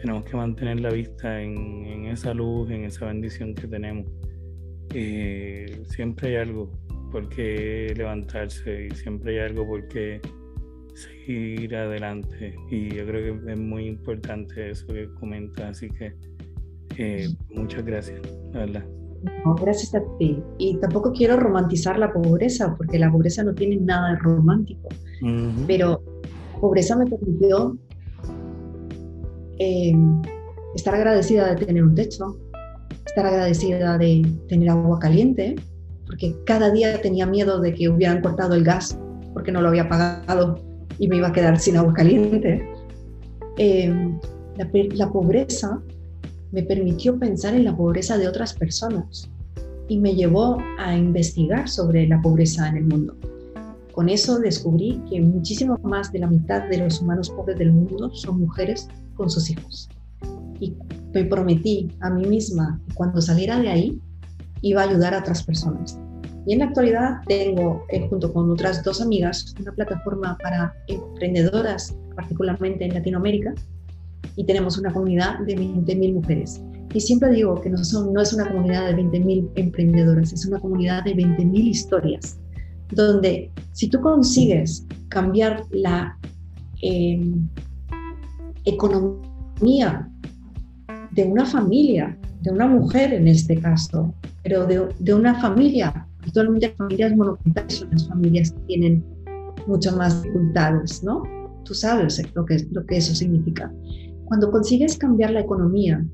tenemos 0.00 0.24
que 0.24 0.36
mantener 0.36 0.80
la 0.80 0.90
vista 0.90 1.40
en, 1.40 2.06
esa 2.06 2.34
luz, 2.34 2.70
en 2.70 2.84
esa 2.84 3.06
bendición 3.06 3.54
que 3.54 3.66
tenemos. 3.66 4.06
Eh, 4.94 5.82
siempre 5.86 6.30
hay 6.30 6.36
algo 6.36 6.70
por 7.10 7.28
qué 7.28 7.92
levantarse 7.96 8.88
y 8.88 8.90
siempre 8.94 9.32
hay 9.32 9.50
algo 9.50 9.66
por 9.66 9.86
qué 9.88 10.20
seguir 10.94 11.74
adelante. 11.76 12.56
Y 12.70 12.96
yo 12.96 13.06
creo 13.06 13.44
que 13.44 13.52
es 13.52 13.58
muy 13.58 13.86
importante 13.86 14.70
eso 14.70 14.86
que 14.88 15.08
comentas, 15.20 15.70
así 15.70 15.88
que 15.90 16.14
eh, 16.98 17.28
muchas 17.50 17.84
gracias, 17.84 18.20
la 18.52 18.60
verdad. 18.60 18.84
gracias 19.60 19.94
a 19.94 20.02
ti. 20.18 20.42
Y 20.58 20.78
tampoco 20.78 21.12
quiero 21.12 21.36
romantizar 21.36 21.98
la 21.98 22.12
pobreza, 22.12 22.74
porque 22.76 22.98
la 22.98 23.10
pobreza 23.10 23.42
no 23.44 23.54
tiene 23.54 23.76
nada 23.76 24.10
de 24.10 24.16
romántico. 24.16 24.88
Pero 25.68 26.02
pobreza 26.62 26.94
me 26.94 27.06
permitió 27.06 27.76
eh, 29.58 29.92
estar 30.76 30.94
agradecida 30.94 31.52
de 31.54 31.66
tener 31.66 31.82
un 31.82 31.96
techo, 31.96 32.38
estar 33.04 33.26
agradecida 33.26 33.98
de 33.98 34.24
tener 34.48 34.70
agua 34.70 35.00
caliente, 35.00 35.56
porque 36.06 36.36
cada 36.46 36.70
día 36.70 37.02
tenía 37.02 37.26
miedo 37.26 37.60
de 37.60 37.74
que 37.74 37.88
hubieran 37.88 38.22
cortado 38.22 38.54
el 38.54 38.62
gas 38.62 38.96
porque 39.34 39.50
no 39.50 39.60
lo 39.60 39.68
había 39.68 39.88
pagado 39.88 40.60
y 41.00 41.08
me 41.08 41.16
iba 41.16 41.28
a 41.28 41.32
quedar 41.32 41.58
sin 41.58 41.76
agua 41.76 41.94
caliente. 41.94 42.64
Eh, 43.58 43.92
la, 44.56 45.10
pobreza 45.10 45.82
me 46.52 46.62
permitió 46.62 47.18
pensar 47.18 47.54
en 47.54 47.64
la 47.64 47.76
pobreza 47.76 48.18
de 48.18 48.28
otras 48.28 48.54
personas 48.54 49.28
y 49.88 49.98
me 49.98 50.14
llevó 50.14 50.58
a 50.78 50.96
investigar 50.96 51.68
sobre 51.68 52.06
la 52.06 52.22
pobreza 52.22 52.68
en 52.68 52.76
el 52.76 52.84
mundo. 52.84 53.16
Con 53.92 54.08
eso 54.08 54.38
descubrí 54.38 55.02
que 55.08 55.20
muchísimo 55.20 55.78
más 55.82 56.10
de 56.12 56.20
la 56.20 56.26
mitad 56.26 56.66
de 56.68 56.78
los 56.78 57.00
humanos 57.02 57.28
pobres 57.30 57.58
del 57.58 57.72
mundo 57.72 58.10
son 58.14 58.40
mujeres 58.40 58.88
con 59.14 59.28
sus 59.28 59.50
hijos. 59.50 59.88
Y 60.60 60.74
me 61.12 61.24
prometí 61.24 61.88
a 62.00 62.08
mí 62.08 62.26
misma 62.26 62.80
que 62.88 62.94
cuando 62.94 63.20
saliera 63.20 63.58
de 63.60 63.68
ahí 63.68 64.00
iba 64.62 64.82
a 64.82 64.88
ayudar 64.88 65.14
a 65.14 65.18
otras 65.18 65.42
personas. 65.42 65.98
Y 66.46 66.54
en 66.54 66.60
la 66.60 66.66
actualidad 66.66 67.20
tengo, 67.28 67.84
eh, 67.90 68.08
junto 68.08 68.32
con 68.32 68.50
otras 68.50 68.82
dos 68.82 69.00
amigas, 69.00 69.54
una 69.60 69.72
plataforma 69.72 70.38
para 70.42 70.74
emprendedoras, 70.88 71.94
particularmente 72.16 72.84
en 72.84 72.94
Latinoamérica, 72.94 73.54
y 74.36 74.44
tenemos 74.44 74.78
una 74.78 74.92
comunidad 74.92 75.38
de 75.40 75.54
20.000 75.54 76.14
mujeres. 76.14 76.62
Y 76.94 77.00
siempre 77.00 77.30
digo 77.30 77.60
que 77.60 77.70
no, 77.70 77.78
no 78.12 78.20
es 78.20 78.32
una 78.32 78.48
comunidad 78.48 78.86
de 78.86 79.02
20.000 79.02 79.50
emprendedoras, 79.56 80.32
es 80.32 80.46
una 80.46 80.58
comunidad 80.58 81.04
de 81.04 81.14
20.000 81.14 81.54
historias, 81.54 82.38
donde 82.92 83.50
si 83.72 83.88
tú 83.88 84.00
consigues 84.00 84.86
cambiar 85.08 85.64
la 85.70 86.16
em, 86.82 87.48
economía 88.64 90.08
de 91.12 91.24
una 91.24 91.44
familia, 91.44 92.18
de 92.42 92.50
una 92.50 92.66
mujer 92.66 93.12
en 93.12 93.28
este 93.28 93.56
caso, 93.58 94.14
pero 94.42 94.66
de, 94.66 95.14
una 95.14 95.40
familia 95.40 96.06
Actualmente 96.24 96.72
familias 96.78 97.16
monoparentales 97.16 97.78
son 97.78 97.90
las 97.90 98.06
familias 98.06 98.52
que 98.52 98.60
tienen 98.68 99.04
muchas 99.66 99.96
más 99.96 100.22
dificultades, 100.22 101.02
¿no? 101.02 101.24
Tú 101.64 101.74
sabes 101.74 102.22
lo 102.34 102.46
que, 102.46 102.64
lo 102.70 102.86
que 102.86 102.98
eso 102.98 103.12
significa. 103.12 103.72
Cuando 104.26 104.50
consigues 104.52 104.96
cambiar 104.96 105.32
la 105.32 105.40
economía 105.40 106.04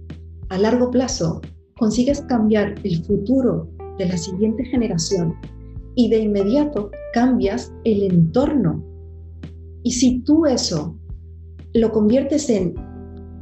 a 0.48 0.58
largo 0.58 0.90
plazo, 0.90 1.42
consigues 1.76 2.22
cambiar 2.22 2.74
el 2.84 3.04
futuro 3.04 3.68
de 3.98 4.06
la 4.06 4.16
siguiente 4.16 4.64
generación 4.64 5.34
y 5.98 6.08
de 6.08 6.20
inmediato 6.20 6.92
cambias 7.12 7.74
el 7.82 8.04
entorno. 8.04 8.84
Y 9.82 9.90
si 9.90 10.20
tú 10.20 10.46
eso 10.46 10.96
lo 11.74 11.90
conviertes 11.90 12.48
en, 12.50 12.74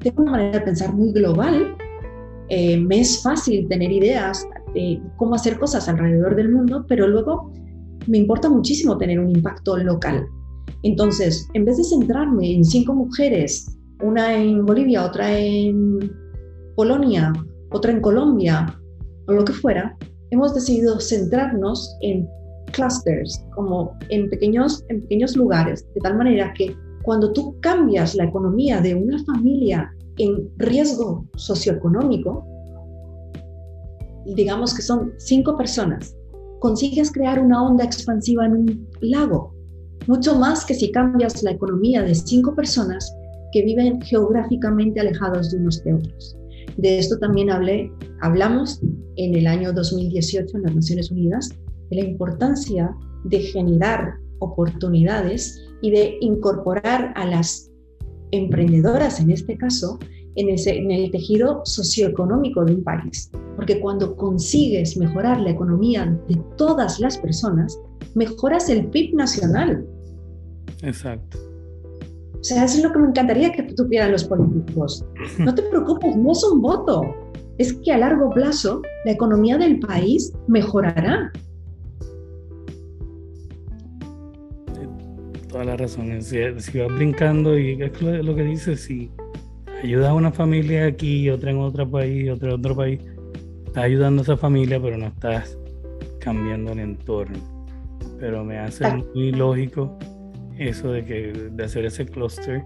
de 0.01 0.11
una 0.16 0.31
manera 0.31 0.59
de 0.61 0.64
pensar 0.64 0.95
muy 0.95 1.12
global, 1.12 1.77
eh, 2.49 2.79
me 2.79 3.01
es 3.01 3.23
fácil 3.23 3.69
tener 3.69 3.92
ideas 3.92 4.49
cómo 5.16 5.35
hacer 5.35 5.59
cosas 5.59 5.87
alrededor 5.87 6.35
del 6.35 6.51
mundo, 6.51 6.87
pero 6.88 7.07
luego 7.07 7.53
me 8.07 8.19
importa 8.19 8.49
muchísimo 8.49 8.97
tener 8.97 9.21
un 9.21 9.31
impacto 9.31 9.77
local. 9.77 10.27
Entonces, 10.83 11.49
en 11.53 11.66
vez 11.66 11.77
de 11.77 11.85
centrarme 11.85 12.55
en 12.55 12.64
cinco 12.64 12.95
mujeres, 12.95 13.77
una 14.03 14.35
en 14.35 14.64
Bolivia, 14.64 15.05
otra 15.05 15.38
en 15.38 16.11
Polonia, 16.75 17.35
otra 17.71 17.92
en 17.92 18.01
Colombia, 18.01 18.79
o 19.29 19.33
lo 19.33 19.45
que 19.45 19.53
fuera, 19.53 19.97
hemos 20.31 20.55
decidido 20.55 21.01
centrarnos 21.01 21.97
en 22.01 22.27
clusters, 22.77 23.45
como 23.55 23.97
en 24.11 24.29
pequeños, 24.29 24.85
en 24.89 25.01
pequeños 25.01 25.35
lugares, 25.37 25.85
de 25.95 26.01
tal 26.03 26.17
manera 26.17 26.53
que 26.57 26.77
cuando 27.03 27.33
tú 27.33 27.57
cambias 27.61 28.15
la 28.15 28.25
economía 28.25 28.81
de 28.81 28.95
una 28.95 29.23
familia 29.25 29.93
en 30.19 30.49
riesgo 30.59 31.27
socioeconómico, 31.37 32.47
digamos 34.27 34.75
que 34.75 34.83
son 34.83 35.12
cinco 35.19 35.57
personas, 35.57 36.15
consigues 36.61 37.11
crear 37.11 37.41
una 37.41 37.65
onda 37.65 37.85
expansiva 37.85 38.45
en 38.47 38.53
un 38.53 38.89
lago, 39.01 39.55
mucho 40.07 40.37
más 40.37 40.65
que 40.65 40.75
si 40.75 40.91
cambias 40.91 41.43
la 41.43 41.53
economía 41.53 42.03
de 42.03 42.15
cinco 42.15 42.55
personas 42.55 43.15
que 43.53 43.62
viven 43.62 44.01
geográficamente 44.03 45.01
alejados 45.01 45.51
de 45.51 45.59
unos 45.59 45.83
de 45.83 45.95
otros. 45.95 46.37
De 46.77 46.99
esto 46.99 47.19
también 47.19 47.51
hablé, 47.51 47.91
hablamos 48.21 48.81
en 49.17 49.35
el 49.35 49.47
año 49.47 49.73
2018 49.73 50.57
en 50.57 50.62
las 50.65 50.75
Naciones 50.75 51.11
Unidas 51.11 51.51
de 51.90 51.96
la 51.96 52.05
importancia 52.05 52.94
de 53.25 53.40
generar 53.40 54.14
oportunidades 54.38 55.62
y 55.83 55.90
de 55.90 56.16
incorporar 56.20 57.12
a 57.16 57.27
las 57.27 57.70
emprendedoras, 58.31 59.20
en 59.20 59.31
este 59.31 59.57
caso, 59.57 59.99
en, 60.37 60.49
en 60.49 60.90
el 60.90 61.11
tejido 61.11 61.62
socioeconómico 61.64 62.64
de 62.64 62.75
un 62.75 62.85
país. 62.85 63.31
Porque 63.57 63.81
cuando 63.81 64.16
consigues 64.16 64.96
mejorar 64.96 65.40
la 65.40 65.51
economía 65.51 66.18
de 66.29 66.37
todas 66.57 67.01
las 67.01 67.18
personas, 67.18 67.79
mejoras 68.14 68.68
el 68.68 68.87
PIB 68.88 69.14
nacional. 69.14 69.87
Exacto. 70.83 71.38
O 72.38 72.44
sea, 72.44 72.64
eso 72.64 72.79
es 72.79 72.85
lo 72.85 72.92
que 72.92 72.99
me 72.99 73.09
encantaría 73.09 73.51
que 73.51 73.62
tuvieran 73.62 74.12
los 74.12 74.25
políticos. 74.25 75.05
No 75.38 75.55
te 75.55 75.62
preocupes, 75.62 76.16
no 76.16 76.33
es 76.33 76.44
un 76.44 76.61
voto. 76.61 77.03
Es 77.59 77.72
que 77.72 77.92
a 77.92 77.99
largo 77.99 78.31
plazo 78.31 78.83
la 79.05 79.12
economía 79.12 79.59
del 79.59 79.81
país 79.81 80.33
mejorará. 80.46 81.33
Toda 85.57 85.64
la 85.64 85.77
razón. 85.79 86.23
Si, 86.23 86.37
si 86.59 86.79
vas 86.79 86.95
brincando 86.95 87.59
y 87.59 87.83
es 87.83 88.03
lo, 88.03 88.37
que 88.37 88.42
dices, 88.42 88.83
si 88.83 89.11
ayudas 89.83 90.11
a 90.11 90.14
una 90.14 90.31
familia 90.31 90.87
aquí, 90.87 91.31
otra 91.31 91.51
en 91.51 91.59
otro 91.59 91.90
país, 91.90 92.31
otra 92.31 92.51
en 92.51 92.55
otro 92.57 92.77
país, 92.77 93.01
estás 93.64 93.85
ayudando 93.85 94.21
a 94.21 94.25
esa 94.25 94.37
familia, 94.37 94.79
pero 94.81 94.99
no 94.99 95.07
estás 95.07 95.57
cambiando 96.21 96.73
el 96.73 96.81
entorno. 96.81 97.38
Pero 98.21 98.45
me 98.45 98.59
hace 98.59 98.85
muy 99.14 99.33
lógico 99.33 99.99
eso 100.59 100.92
de 100.92 101.05
que 101.07 101.33
de 101.53 101.64
hacer 101.64 101.87
ese 101.87 102.05
clúster 102.05 102.62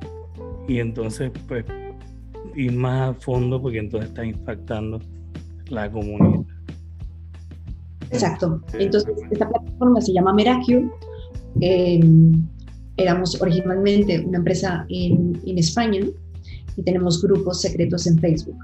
y 0.67 0.79
entonces 0.79 1.31
pues 1.47 1.65
ir 2.57 2.73
más 2.73 3.11
a 3.11 3.15
fondo 3.15 3.61
porque 3.63 3.79
entonces 3.79 4.11
está 4.11 4.25
impactando 4.25 4.99
la 5.69 5.89
comunidad. 5.91 6.45
Exacto. 8.11 8.61
Entonces, 8.73 9.15
esta 9.31 9.49
plataforma 9.49 10.01
se 10.01 10.13
llama 10.13 10.33
Meracure. 10.33 10.91
Em, 11.61 12.49
éramos 12.97 13.41
originalmente 13.41 14.21
una 14.21 14.39
empresa 14.39 14.85
en, 14.89 15.41
en, 15.47 15.59
España 15.59 16.01
y 16.77 16.83
tenemos 16.83 17.23
grupos 17.23 17.61
secretos 17.61 18.07
en 18.07 18.19
Facebook. 18.19 18.59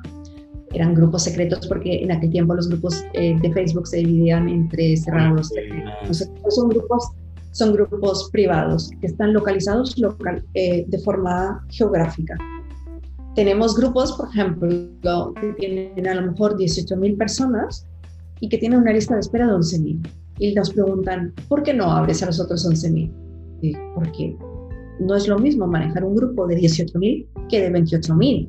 Eran 0.73 0.95
grupos 0.95 1.25
secretos 1.25 1.67
porque 1.67 2.03
en 2.03 2.13
aquel 2.13 2.31
tiempo 2.31 2.55
los 2.55 2.69
grupos 2.69 3.05
eh, 3.15 3.37
de 3.41 3.53
Facebook 3.53 3.87
se 3.87 3.99
dividían 3.99 4.49
entre 4.49 4.97
cerrados. 4.97 5.51
son 6.51 6.69
grupos 6.69 7.09
son 7.57 7.73
grupos 7.73 8.29
privados 8.33 8.91
que 9.01 9.07
están 9.07 9.33
localizados 9.33 9.97
local, 9.97 10.45
eh, 10.53 10.85
de 10.89 10.99
forma 10.99 11.65
geográfica. 11.71 12.37
Tenemos 13.35 13.75
grupos, 13.75 14.13
por 14.13 14.29
ejemplo, 14.29 15.33
que 15.41 15.55
tienen 15.59 16.07
a 16.07 16.15
lo 16.17 16.33
mejor 16.33 16.59
18.000 16.59 17.17
personas 17.17 17.87
y 18.41 18.51
que 18.51 18.59
tienen 18.59 18.81
una 18.81 18.93
lista 18.93 19.15
de 19.15 19.21
espera 19.21 19.47
de 19.47 19.55
11.000. 19.55 20.07
Y 20.39 20.55
nos 20.55 20.71
preguntan, 20.71 21.33
¿por 21.49 21.63
qué 21.63 21.73
no 21.73 21.91
abres 21.91 22.23
a 22.23 22.27
los 22.27 22.39
otros 22.41 22.69
11.000? 22.69 23.11
Porque 23.95 24.37
no 25.01 25.15
es 25.15 25.29
lo 25.29 25.39
mismo 25.39 25.67
manejar 25.67 26.05
un 26.05 26.17
grupo 26.17 26.47
de 26.47 26.57
18.000 26.57 27.27
que 27.49 27.63
de 27.63 27.73
28.000. 27.73 28.49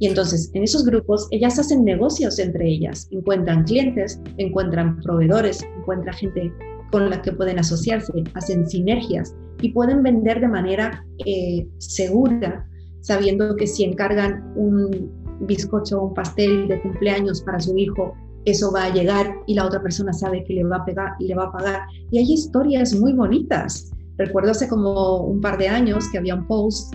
Y 0.00 0.06
entonces, 0.06 0.50
en 0.54 0.64
esos 0.64 0.84
grupos, 0.84 1.28
ellas 1.30 1.58
hacen 1.58 1.84
negocios 1.84 2.38
entre 2.38 2.68
ellas, 2.68 3.08
encuentran 3.10 3.64
clientes, 3.64 4.20
encuentran 4.38 5.00
proveedores, 5.00 5.62
encuentran 5.78 6.14
gente 6.14 6.52
con 6.90 7.10
la 7.10 7.22
que 7.22 7.32
pueden 7.32 7.58
asociarse, 7.58 8.12
hacen 8.34 8.68
sinergias 8.68 9.34
y 9.60 9.72
pueden 9.72 10.02
vender 10.02 10.40
de 10.40 10.48
manera 10.48 11.04
eh, 11.24 11.66
segura, 11.78 12.68
sabiendo 13.00 13.56
que 13.56 13.66
si 13.66 13.84
encargan 13.84 14.52
un 14.56 15.10
bizcocho 15.40 16.00
o 16.00 16.08
un 16.08 16.14
pastel 16.14 16.68
de 16.68 16.80
cumpleaños 16.82 17.42
para 17.42 17.60
su 17.60 17.76
hijo, 17.76 18.14
eso 18.44 18.70
va 18.72 18.84
a 18.84 18.92
llegar 18.92 19.34
y 19.46 19.54
la 19.54 19.66
otra 19.66 19.82
persona 19.82 20.12
sabe 20.12 20.44
que 20.44 20.54
le 20.54 20.64
va 20.64 20.76
a 20.76 20.84
pegar 20.84 21.12
y 21.18 21.28
le 21.28 21.34
va 21.34 21.44
a 21.44 21.52
pagar. 21.52 21.82
Y 22.10 22.18
hay 22.18 22.32
historias 22.32 22.94
muy 22.94 23.12
bonitas. 23.12 23.93
Recuerdo 24.18 24.52
hace 24.52 24.68
como 24.68 25.18
un 25.18 25.40
par 25.40 25.58
de 25.58 25.68
años 25.68 26.08
que 26.10 26.18
había 26.18 26.34
un 26.34 26.46
post 26.46 26.94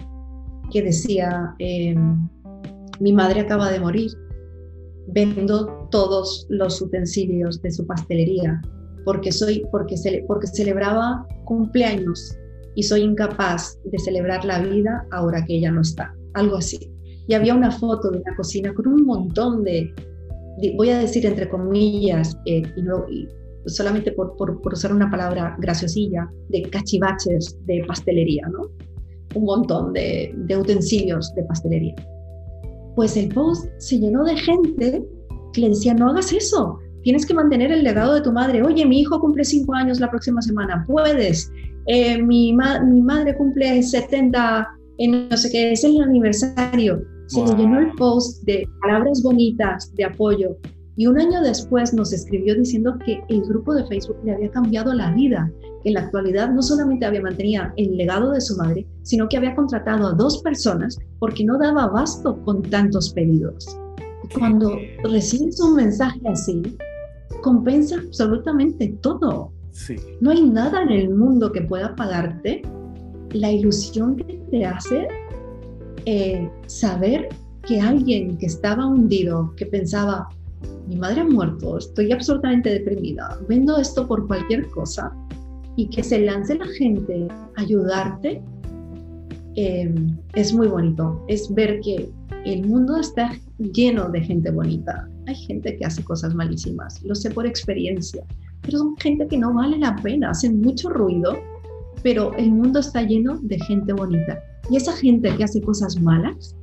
que 0.71 0.81
decía, 0.81 1.53
em, 1.59 2.29
mi 2.99 3.13
madre 3.13 3.41
acaba 3.41 3.71
de 3.71 3.79
morir, 3.79 4.11
vendo 5.07 5.87
todos 5.91 6.45
los 6.49 6.81
utensilios 6.81 7.61
de 7.61 7.71
su 7.71 7.85
pastelería 7.85 8.61
porque, 9.05 9.31
soy, 9.31 9.65
porque, 9.71 9.95
porque 10.27 10.47
celebraba 10.47 11.25
cumpleaños 11.45 12.37
y 12.75 12.83
soy 12.83 13.01
incapaz 13.01 13.77
de 13.85 13.97
celebrar 13.97 14.45
la 14.45 14.61
vida 14.61 15.05
ahora 15.11 15.43
que 15.45 15.55
ella 15.55 15.71
no 15.71 15.81
está, 15.81 16.13
algo 16.33 16.57
así. 16.57 16.91
Y 17.27 17.33
había 17.33 17.55
una 17.55 17.71
foto 17.71 18.11
de 18.11 18.19
una 18.19 18.35
cocina 18.35 18.73
con 18.73 18.87
un 18.87 19.05
montón 19.05 19.63
de, 19.63 19.93
voy 20.77 20.89
a 20.89 20.99
decir 20.99 21.25
entre 21.25 21.49
comillas, 21.49 22.37
eh, 22.45 22.61
y, 22.75 22.81
no, 22.81 23.05
solamente 23.69 24.11
por, 24.11 24.35
por, 24.35 24.61
por, 24.61 24.73
usar 24.73 24.93
una 24.93 25.09
palabra 25.09 25.55
graciosilla, 25.59 26.29
de 26.49 26.63
cachivaches 26.63 27.57
de 27.65 27.83
pastelería, 27.87 28.47
¿no? 28.47 28.69
Un 29.35 29.45
montón 29.45 29.93
de, 29.93 30.33
de 30.35 30.57
utensilios 30.57 31.33
de 31.35 31.43
pastelería. 31.43 31.95
Pues 32.95 33.15
el 33.15 33.29
post 33.29 33.69
se 33.77 33.99
llenó 33.99 34.23
de 34.23 34.35
gente 34.37 35.03
que 35.53 35.61
le 35.61 35.69
decía, 35.69 35.93
no 35.93 36.09
hagas 36.09 36.33
eso, 36.33 36.79
Tienes 37.03 37.25
que 37.25 37.33
mantener 37.33 37.71
el 37.71 37.83
legado 37.83 38.13
de 38.13 38.21
tu 38.21 38.31
madre. 38.31 38.61
Oye, 38.61 38.85
mi 38.85 39.01
hijo 39.01 39.19
cumple 39.19 39.45
cinco 39.45 39.73
años 39.73 39.99
la 39.99 40.09
próxima 40.09 40.41
semana. 40.41 40.83
Puedes. 40.85 41.51
Eh, 41.87 42.21
mi, 42.21 42.53
mi 42.53 43.01
madre 43.01 43.35
cumple 43.37 43.81
70 43.81 44.67
en 44.97 45.29
no 45.29 45.37
sé 45.37 45.49
qué, 45.49 45.71
es 45.71 45.83
el 45.83 46.01
aniversario. 46.01 47.01
Se 47.27 47.45
le 47.45 47.55
llenó 47.55 47.79
el 47.79 47.91
post 47.93 48.43
de 48.43 48.67
palabras 48.81 49.23
bonitas, 49.23 49.93
de 49.95 50.03
apoyo. 50.03 50.57
Y 50.95 51.07
un 51.07 51.19
año 51.19 51.41
después 51.41 51.93
nos 51.93 52.11
escribió 52.11 52.55
diciendo 52.55 52.97
que 53.05 53.21
el 53.29 53.41
grupo 53.43 53.73
de 53.73 53.85
Facebook 53.85 54.17
le 54.23 54.33
había 54.33 54.51
cambiado 54.51 54.93
la 54.93 55.13
vida, 55.13 55.51
que 55.81 55.89
en 55.89 55.93
la 55.93 56.01
actualidad 56.01 56.51
no 56.51 56.61
solamente 56.61 57.05
había 57.05 57.21
mantenido 57.21 57.63
el 57.77 57.95
legado 57.95 58.31
de 58.31 58.41
su 58.41 58.57
madre, 58.57 58.85
sino 59.03 59.29
que 59.29 59.37
había 59.37 59.55
contratado 59.55 60.07
a 60.07 60.13
dos 60.13 60.41
personas 60.41 60.97
porque 61.19 61.45
no 61.45 61.57
daba 61.57 61.83
abasto 61.83 62.41
con 62.43 62.61
tantos 62.63 63.13
pedidos. 63.13 63.65
Cuando 64.37 64.77
recibes 65.03 65.59
un 65.61 65.75
mensaje 65.75 66.19
así, 66.25 66.61
compensa 67.41 67.95
absolutamente 67.95 68.89
todo. 69.01 69.51
No 70.19 70.31
hay 70.31 70.43
nada 70.43 70.81
en 70.83 70.89
el 70.89 71.09
mundo 71.09 71.51
que 71.51 71.61
pueda 71.61 71.95
pagarte 71.95 72.61
la 73.31 73.51
ilusión 73.51 74.17
que 74.17 74.41
te 74.51 74.65
hace 74.65 75.07
eh, 76.05 76.49
saber 76.67 77.29
que 77.65 77.79
alguien 77.79 78.37
que 78.37 78.47
estaba 78.47 78.85
hundido, 78.85 79.53
que 79.55 79.65
pensaba, 79.65 80.27
mi 80.87 80.95
madre 80.95 81.21
ha 81.21 81.25
muerto, 81.25 81.77
estoy 81.77 82.11
absolutamente 82.11 82.69
deprimida, 82.69 83.39
vendo 83.47 83.77
esto 83.77 84.07
por 84.07 84.27
cualquier 84.27 84.67
cosa, 84.69 85.13
y 85.75 85.87
que 85.87 86.03
se 86.03 86.19
lance 86.19 86.55
la 86.55 86.67
gente 86.77 87.27
a 87.29 87.61
ayudarte, 87.61 88.41
eh, 89.55 89.93
es 90.35 90.53
muy 90.53 90.67
bonito. 90.67 91.23
Es 91.27 91.53
ver 91.53 91.79
que 91.79 92.09
el 92.45 92.67
mundo 92.67 92.97
está 92.97 93.31
lleno 93.57 94.09
de 94.09 94.21
gente 94.21 94.51
bonita. 94.51 95.07
Hay 95.27 95.35
gente 95.35 95.77
que 95.77 95.85
hace 95.85 96.03
cosas 96.03 96.35
malísimas, 96.35 97.01
lo 97.03 97.15
sé 97.15 97.31
por 97.31 97.45
experiencia, 97.45 98.23
pero 98.61 98.79
son 98.79 98.97
gente 98.97 99.27
que 99.27 99.37
no 99.37 99.53
vale 99.53 99.77
la 99.77 99.95
pena, 99.97 100.31
hacen 100.31 100.59
mucho 100.61 100.89
ruido, 100.89 101.37
pero 102.03 102.33
el 102.35 102.51
mundo 102.51 102.79
está 102.79 103.03
lleno 103.03 103.37
de 103.41 103.59
gente 103.59 103.93
bonita. 103.93 104.41
Y 104.69 104.75
esa 104.75 104.93
gente 104.93 105.35
que 105.35 105.43
hace 105.43 105.61
cosas 105.61 105.99
malas 106.01 106.55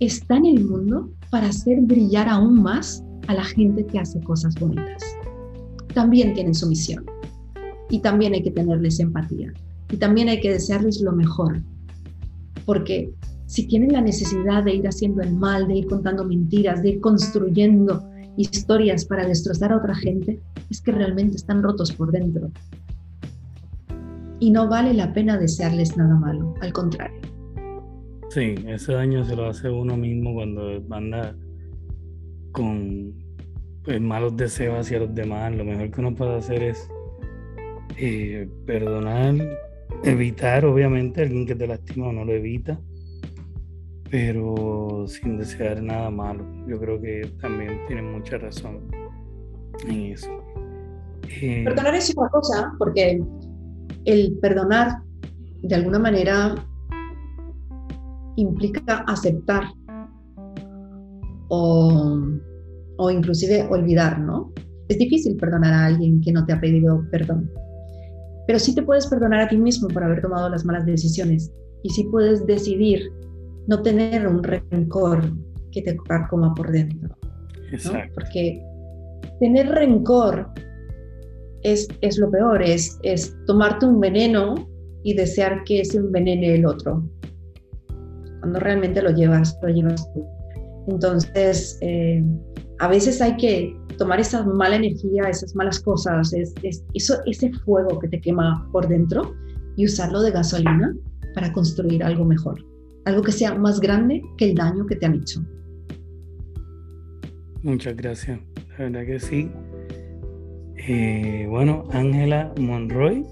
está 0.00 0.36
en 0.36 0.46
el 0.46 0.64
mundo 0.64 1.10
para 1.30 1.48
hacer 1.48 1.80
brillar 1.80 2.28
aún 2.28 2.62
más 2.62 3.02
a 3.28 3.34
la 3.34 3.44
gente 3.44 3.86
que 3.86 4.00
hace 4.00 4.20
cosas 4.20 4.54
bonitas. 4.56 5.02
También 5.94 6.34
tienen 6.34 6.54
su 6.54 6.66
misión 6.66 7.04
y 7.90 8.00
también 8.00 8.32
hay 8.34 8.42
que 8.42 8.50
tenerles 8.50 8.98
empatía 9.00 9.52
y 9.90 9.96
también 9.96 10.28
hay 10.28 10.40
que 10.40 10.52
desearles 10.52 11.00
lo 11.00 11.12
mejor, 11.12 11.62
porque 12.66 13.10
si 13.46 13.66
tienen 13.66 13.92
la 13.92 14.02
necesidad 14.02 14.64
de 14.64 14.74
ir 14.74 14.86
haciendo 14.86 15.22
el 15.22 15.32
mal, 15.32 15.68
de 15.68 15.76
ir 15.76 15.86
contando 15.86 16.24
mentiras, 16.24 16.82
de 16.82 16.90
ir 16.90 17.00
construyendo 17.00 18.02
historias 18.36 19.04
para 19.04 19.26
destrozar 19.26 19.72
a 19.72 19.78
otra 19.78 19.94
gente, 19.94 20.40
es 20.70 20.80
que 20.82 20.92
realmente 20.92 21.36
están 21.36 21.62
rotos 21.62 21.92
por 21.92 22.12
dentro. 22.12 22.50
Y 24.40 24.50
no 24.50 24.68
vale 24.68 24.92
la 24.94 25.12
pena 25.12 25.38
desearles 25.38 25.96
nada 25.96 26.14
malo, 26.14 26.54
al 26.60 26.72
contrario. 26.72 27.20
Sí, 28.30 28.54
ese 28.66 28.92
daño 28.92 29.24
se 29.24 29.34
lo 29.34 29.48
hace 29.48 29.70
uno 29.70 29.96
mismo 29.96 30.34
cuando 30.34 30.82
anda 30.90 31.34
con 32.52 33.14
pues, 33.84 34.00
malos 34.00 34.36
deseos 34.36 34.78
hacia 34.80 35.00
los 35.00 35.14
demás. 35.14 35.54
Lo 35.54 35.64
mejor 35.64 35.90
que 35.90 36.00
uno 36.00 36.14
puede 36.14 36.36
hacer 36.36 36.62
es 36.62 36.88
eh, 37.96 38.48
perdonar, 38.66 39.34
evitar, 40.04 40.64
obviamente, 40.64 41.22
alguien 41.22 41.46
que 41.46 41.54
te 41.54 41.66
lastima 41.66 42.08
o 42.08 42.12
no 42.12 42.24
lo 42.24 42.32
evita 42.32 42.80
pero 44.10 45.04
sin 45.06 45.38
desear 45.38 45.82
nada 45.82 46.10
malo. 46.10 46.44
Yo 46.66 46.78
creo 46.78 47.00
que 47.00 47.30
también 47.40 47.80
tiene 47.86 48.02
mucha 48.02 48.38
razón 48.38 48.90
en 49.86 50.12
eso. 50.12 50.30
Eh, 51.40 51.62
perdonar 51.64 51.94
es 51.94 52.14
una 52.16 52.28
cosa, 52.30 52.72
porque 52.78 53.22
el 54.04 54.38
perdonar 54.40 55.02
de 55.62 55.74
alguna 55.74 55.98
manera 55.98 56.54
implica 58.36 59.04
aceptar 59.06 59.64
o, 61.48 62.20
o 62.96 63.10
inclusive 63.10 63.66
olvidar, 63.70 64.20
¿no? 64.20 64.52
Es 64.88 64.98
difícil 64.98 65.36
perdonar 65.36 65.72
a 65.72 65.86
alguien 65.86 66.20
que 66.20 66.32
no 66.32 66.44
te 66.46 66.52
ha 66.52 66.60
pedido 66.60 67.04
perdón, 67.10 67.50
pero 68.48 68.58
sí 68.58 68.74
te 68.74 68.82
puedes 68.82 69.06
perdonar 69.06 69.40
a 69.40 69.48
ti 69.48 69.58
mismo 69.58 69.88
por 69.88 70.02
haber 70.02 70.22
tomado 70.22 70.48
las 70.48 70.64
malas 70.64 70.86
decisiones 70.86 71.52
y 71.82 71.90
sí 71.90 72.04
puedes 72.10 72.46
decidir 72.46 73.02
no 73.66 73.82
tener 73.82 74.26
un 74.26 74.42
rencor 74.42 75.22
que 75.70 75.82
te 75.82 75.96
coma 76.30 76.54
por 76.54 76.72
dentro. 76.72 77.14
Porque 78.14 78.64
tener 79.40 79.68
rencor 79.68 80.50
es, 81.62 81.86
es 82.00 82.18
lo 82.18 82.30
peor, 82.30 82.62
es, 82.62 82.98
es 83.02 83.36
tomarte 83.46 83.84
un 83.84 84.00
veneno 84.00 84.54
y 85.02 85.12
desear 85.12 85.62
que 85.64 85.84
se 85.84 85.98
envenene 85.98 86.54
el 86.54 86.64
otro. 86.64 87.06
Cuando 88.40 88.60
realmente 88.60 89.02
lo 89.02 89.10
llevas, 89.10 89.58
lo 89.62 89.68
llevas 89.68 90.10
tú. 90.14 90.24
Entonces, 90.88 91.78
eh, 91.80 92.24
a 92.80 92.88
veces 92.88 93.20
hay 93.20 93.36
que 93.36 93.76
tomar 93.98 94.20
esa 94.20 94.44
mala 94.44 94.76
energía, 94.76 95.24
esas 95.28 95.54
malas 95.54 95.80
cosas, 95.80 96.32
es, 96.32 96.54
eso, 96.94 97.14
ese 97.26 97.52
fuego 97.64 97.98
que 97.98 98.08
te 98.08 98.20
quema 98.20 98.68
por 98.72 98.88
dentro 98.88 99.34
y 99.76 99.84
usarlo 99.86 100.22
de 100.22 100.30
gasolina 100.30 100.94
para 101.34 101.52
construir 101.52 102.02
algo 102.02 102.24
mejor 102.24 102.58
algo 103.08 103.22
que 103.22 103.32
sea 103.32 103.54
más 103.54 103.80
grande 103.80 104.22
que 104.36 104.50
el 104.50 104.54
daño 104.54 104.86
que 104.86 104.96
te 104.96 105.06
han 105.06 105.14
hecho. 105.14 105.40
Muchas 107.62 107.96
gracias, 107.96 108.38
la 108.70 108.84
verdad 108.84 109.06
que 109.06 109.18
sí. 109.18 109.50
Eh, 110.76 111.46
bueno, 111.48 111.84
Ángela 111.90 112.52
Monroy, 112.60 113.24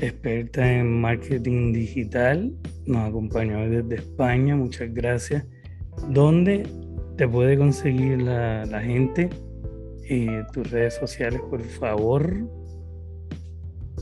experta 0.00 0.70
en 0.70 1.00
marketing 1.00 1.72
digital, 1.72 2.54
nos 2.86 3.08
acompañó 3.08 3.68
desde 3.68 3.96
España, 3.96 4.54
muchas 4.54 4.92
gracias. 4.92 5.44
¿dónde 6.10 6.66
te 7.16 7.26
puede 7.26 7.58
conseguir 7.58 8.22
la, 8.22 8.80
gente? 8.82 9.30
Eh, 10.08 10.44
tus 10.52 10.70
redes 10.70 10.94
sociales, 10.94 11.40
por 11.50 11.60
favor. 11.62 12.32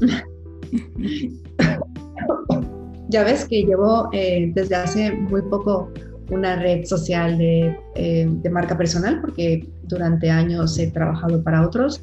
ya 3.09 3.25
ves 3.25 3.47
que 3.47 3.63
llevo 3.63 4.11
eh, 4.13 4.53
desde 4.55 4.75
hace 4.75 5.13
muy 5.13 5.41
poco 5.43 5.91
una 6.31 6.57
red 6.57 6.85
social 6.85 7.39
de, 7.39 7.79
eh, 7.95 8.27
de, 8.29 8.51
marca 8.51 8.77
personal 8.77 9.21
porque 9.21 9.65
durante 9.85 10.29
años 10.31 10.77
he 10.79 10.91
trabajado 10.91 11.43
para 11.45 11.65
otros, 11.67 12.03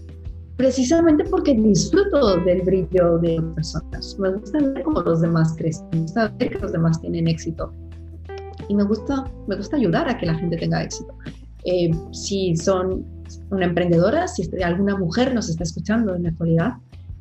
precisamente 0.55 1.25
porque 1.25 1.55
disfruto 1.55 2.37
del 2.41 2.61
brillo 2.61 3.17
de 3.17 3.41
personas. 3.55 4.17
Me 4.19 4.29
gusta 4.29 4.59
ver 4.59 4.83
cómo 4.83 5.01
los 5.01 5.21
demás 5.21 5.55
crecen, 5.57 5.87
me 5.91 6.01
gusta 6.01 6.31
ver 6.37 6.51
que 6.51 6.59
los 6.59 6.71
demás 6.71 7.01
tienen 7.01 7.27
éxito 7.27 7.73
y 8.71 8.73
me 8.73 8.83
gusta, 8.83 9.25
me 9.47 9.57
gusta 9.57 9.75
ayudar 9.75 10.09
a 10.09 10.17
que 10.17 10.25
la 10.25 10.35
gente 10.35 10.55
tenga 10.55 10.81
éxito. 10.81 11.13
Eh, 11.65 11.91
si 12.13 12.55
son 12.55 13.05
una 13.49 13.65
emprendedora, 13.65 14.27
si 14.29 14.49
alguna 14.63 14.97
mujer 14.97 15.33
nos 15.33 15.49
está 15.49 15.63
escuchando 15.63 16.15
en 16.15 16.23
la 16.23 16.29
actualidad, 16.29 16.73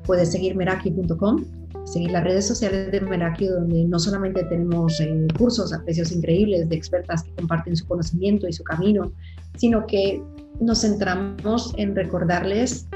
puedes 0.06 0.30
seguir 0.30 0.54
meraki.com 0.54 1.44
seguir 1.84 2.12
las 2.12 2.22
redes 2.22 2.46
sociales 2.46 2.92
de 2.92 3.00
Meraki, 3.00 3.46
donde 3.46 3.84
no 3.84 3.98
solamente 3.98 4.44
tenemos 4.44 5.00
eh, 5.00 5.26
cursos 5.36 5.72
a 5.72 5.82
precios 5.82 6.12
increíbles 6.12 6.68
de 6.68 6.76
expertas 6.76 7.24
que 7.24 7.32
comparten 7.32 7.74
su 7.74 7.84
conocimiento 7.86 8.46
y 8.46 8.52
su 8.52 8.62
camino, 8.62 9.12
sino 9.56 9.84
que 9.86 10.22
nos 10.60 10.82
centramos 10.82 11.72
en 11.78 11.96
recordarles 11.96 12.86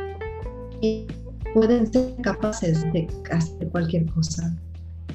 que 0.80 1.06
pueden 1.54 1.92
ser 1.92 2.14
capaces 2.22 2.84
de 2.92 3.08
hacer 3.32 3.68
cualquier 3.70 4.06
cosa. 4.12 4.54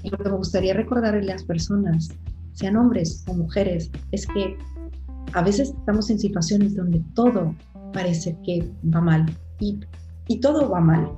Y 0.03 0.09
lo 0.09 0.17
que 0.17 0.29
me 0.29 0.35
gustaría 0.35 0.73
recordarle 0.73 1.21
a 1.31 1.35
las 1.35 1.43
personas, 1.43 2.09
sean 2.59 2.77
hombres 2.77 3.23
o 3.27 3.33
mujeres, 3.33 3.89
es 4.11 4.27
que 4.27 4.57
a 5.33 5.43
veces 5.43 5.69
estamos 5.69 6.09
en 6.09 6.19
situaciones 6.19 6.75
donde 6.75 7.01
todo 7.13 7.55
parece 7.93 8.37
que 8.45 8.69
va 8.93 9.01
mal 9.01 9.25
y, 9.59 9.79
y 10.27 10.39
todo 10.39 10.69
va 10.69 10.79
mal 10.79 11.09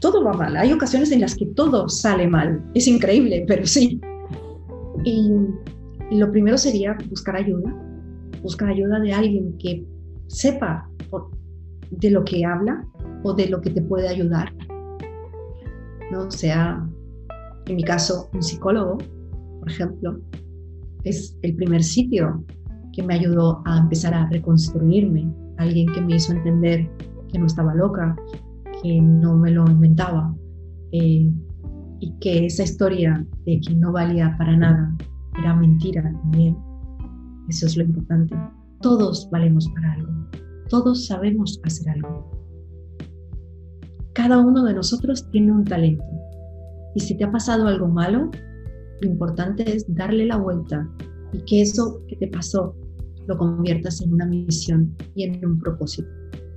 todo 0.00 0.22
va 0.22 0.32
mal. 0.32 0.56
Hay 0.56 0.72
ocasiones 0.72 1.10
en 1.12 1.20
las 1.20 1.34
que 1.34 1.46
todo 1.46 1.88
sale 1.88 2.28
mal. 2.28 2.62
Es 2.74 2.86
increíble, 2.86 3.44
pero 3.46 3.66
sí. 3.66 4.00
Y 5.04 5.30
lo 6.12 6.30
primero 6.30 6.58
sería 6.58 6.96
buscar 7.08 7.36
ayuda, 7.36 7.74
buscar 8.42 8.70
ayuda 8.70 9.00
de 9.00 9.12
alguien 9.12 9.56
que 9.58 9.84
sepa 10.28 10.88
de 11.90 12.10
lo 12.10 12.24
que 12.24 12.44
habla 12.44 12.86
o 13.22 13.32
de 13.32 13.48
lo 13.48 13.60
que 13.60 13.70
te 13.70 13.82
puede 13.82 14.08
ayudar. 14.08 14.52
¿no? 16.10 16.30
sea, 16.30 16.86
en 17.66 17.76
mi 17.76 17.84
caso, 17.84 18.30
un 18.32 18.42
psicólogo, 18.42 18.98
por 19.58 19.70
ejemplo, 19.70 20.20
es 21.04 21.36
el 21.42 21.54
primer 21.56 21.82
sitio 21.82 22.44
que 22.92 23.02
me 23.02 23.14
ayudó 23.14 23.62
a 23.64 23.78
empezar 23.78 24.14
a 24.14 24.28
reconstruirme, 24.28 25.32
alguien 25.58 25.86
que 25.92 26.00
me 26.00 26.16
hizo 26.16 26.32
entender 26.32 26.90
que 27.32 27.38
no 27.38 27.46
estaba 27.46 27.74
loca, 27.74 28.16
que 28.82 29.00
no 29.00 29.36
me 29.36 29.50
lo 29.50 29.68
inventaba 29.68 30.34
eh, 30.92 31.30
y 32.00 32.12
que 32.20 32.46
esa 32.46 32.62
historia 32.62 33.26
de 33.44 33.60
que 33.60 33.74
no 33.74 33.92
valía 33.92 34.34
para 34.38 34.56
nada 34.56 34.96
era 35.38 35.54
mentira 35.54 36.02
también. 36.02 36.56
Eso 37.48 37.66
es 37.66 37.76
lo 37.76 37.84
importante. 37.84 38.36
Todos 38.80 39.28
valemos 39.30 39.68
para 39.68 39.92
algo. 39.92 40.12
Todos 40.68 41.06
sabemos 41.06 41.60
hacer 41.64 41.88
algo. 41.90 42.30
Cada 44.12 44.38
uno 44.38 44.64
de 44.64 44.74
nosotros 44.74 45.28
tiene 45.30 45.52
un 45.52 45.64
talento. 45.64 46.04
Y 46.94 47.00
si 47.00 47.16
te 47.16 47.24
ha 47.24 47.30
pasado 47.30 47.68
algo 47.68 47.88
malo, 47.88 48.30
lo 49.00 49.10
importante 49.10 49.76
es 49.76 49.84
darle 49.94 50.26
la 50.26 50.36
vuelta 50.36 50.88
y 51.32 51.38
que 51.44 51.62
eso 51.62 52.00
que 52.08 52.16
te 52.16 52.28
pasó 52.28 52.74
lo 53.26 53.36
conviertas 53.36 54.00
en 54.00 54.12
una 54.12 54.26
misión 54.26 54.96
y 55.14 55.24
en 55.24 55.44
un 55.44 55.58
propósito. 55.58 56.08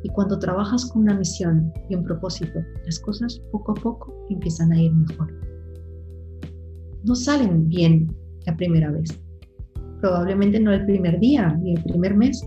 Y 0.04 0.10
cuando 0.10 0.40
trabajas 0.40 0.86
con 0.86 1.04
una 1.04 1.18
misión 1.18 1.72
y 1.90 1.96
un 1.96 2.04
propósito, 2.04 2.60
las 2.86 3.00
cosas 3.00 3.40
poco 3.52 3.74
a 3.74 3.76
poco 3.76 4.26
empiezan 4.30 4.72
a 4.72 4.82
ir 4.82 4.92
mejor. 4.94 5.32
No 7.04 7.14
salen 7.14 7.68
bien 7.68 8.08
la 8.46 8.56
primera 8.56 8.90
vez. 8.92 9.20
Probablemente 10.00 10.60
no 10.60 10.72
el 10.72 10.86
primer 10.86 11.20
día 11.20 11.56
ni 11.62 11.76
el 11.76 11.84
primer 11.84 12.16
mes. 12.16 12.42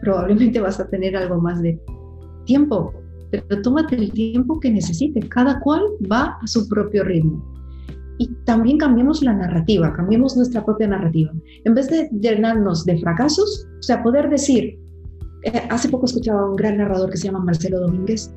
Probablemente 0.00 0.60
vas 0.60 0.80
a 0.80 0.88
tener 0.88 1.16
algo 1.16 1.40
más 1.40 1.60
de 1.60 1.78
tiempo, 2.46 2.94
pero 3.30 3.60
tómate 3.62 3.96
el 3.96 4.12
tiempo 4.12 4.58
que 4.60 4.70
necesite. 4.70 5.20
Cada 5.28 5.60
cual 5.60 5.82
va 6.10 6.38
a 6.40 6.46
su 6.46 6.66
propio 6.68 7.04
ritmo. 7.04 7.59
Y 8.20 8.28
también 8.44 8.76
cambiemos 8.76 9.22
la 9.22 9.32
narrativa, 9.32 9.94
cambiemos 9.94 10.36
nuestra 10.36 10.62
propia 10.62 10.86
narrativa. 10.88 11.32
En 11.64 11.72
vez 11.72 11.88
de 11.88 12.06
llenarnos 12.12 12.84
de 12.84 12.98
fracasos, 12.98 13.66
o 13.78 13.82
sea, 13.82 14.02
poder 14.02 14.28
decir, 14.28 14.78
eh, 15.44 15.62
hace 15.70 15.88
poco 15.88 16.04
escuchaba 16.04 16.42
a 16.42 16.50
un 16.50 16.54
gran 16.54 16.76
narrador 16.76 17.10
que 17.10 17.16
se 17.16 17.28
llama 17.28 17.42
Marcelo 17.42 17.80
Domínguez 17.80 18.30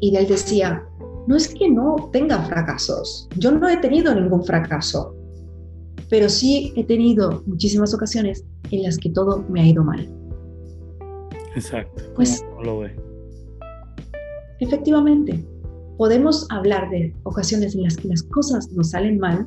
y 0.00 0.16
él 0.16 0.26
decía, 0.26 0.82
no 1.26 1.36
es 1.36 1.46
que 1.46 1.68
no 1.68 2.08
tenga 2.10 2.38
fracasos, 2.44 3.28
yo 3.36 3.52
no 3.52 3.68
he 3.68 3.76
tenido 3.76 4.14
ningún 4.14 4.42
fracaso, 4.42 5.14
pero 6.08 6.30
sí 6.30 6.72
he 6.74 6.84
tenido 6.84 7.42
muchísimas 7.44 7.92
ocasiones 7.92 8.46
en 8.70 8.82
las 8.82 8.96
que 8.96 9.10
todo 9.10 9.44
me 9.50 9.60
ha 9.60 9.66
ido 9.66 9.84
mal. 9.84 10.08
Exacto. 11.54 12.02
Pues 12.14 12.42
lo 12.64 12.78
ve? 12.78 12.96
Efectivamente, 14.60 15.44
podemos 15.96 16.46
hablar 16.50 16.90
de 16.90 17.14
ocasiones 17.22 17.74
en 17.74 17.84
las 17.84 17.96
que 17.96 18.08
las 18.08 18.22
cosas 18.22 18.70
nos 18.72 18.90
salen 18.90 19.18
mal, 19.18 19.46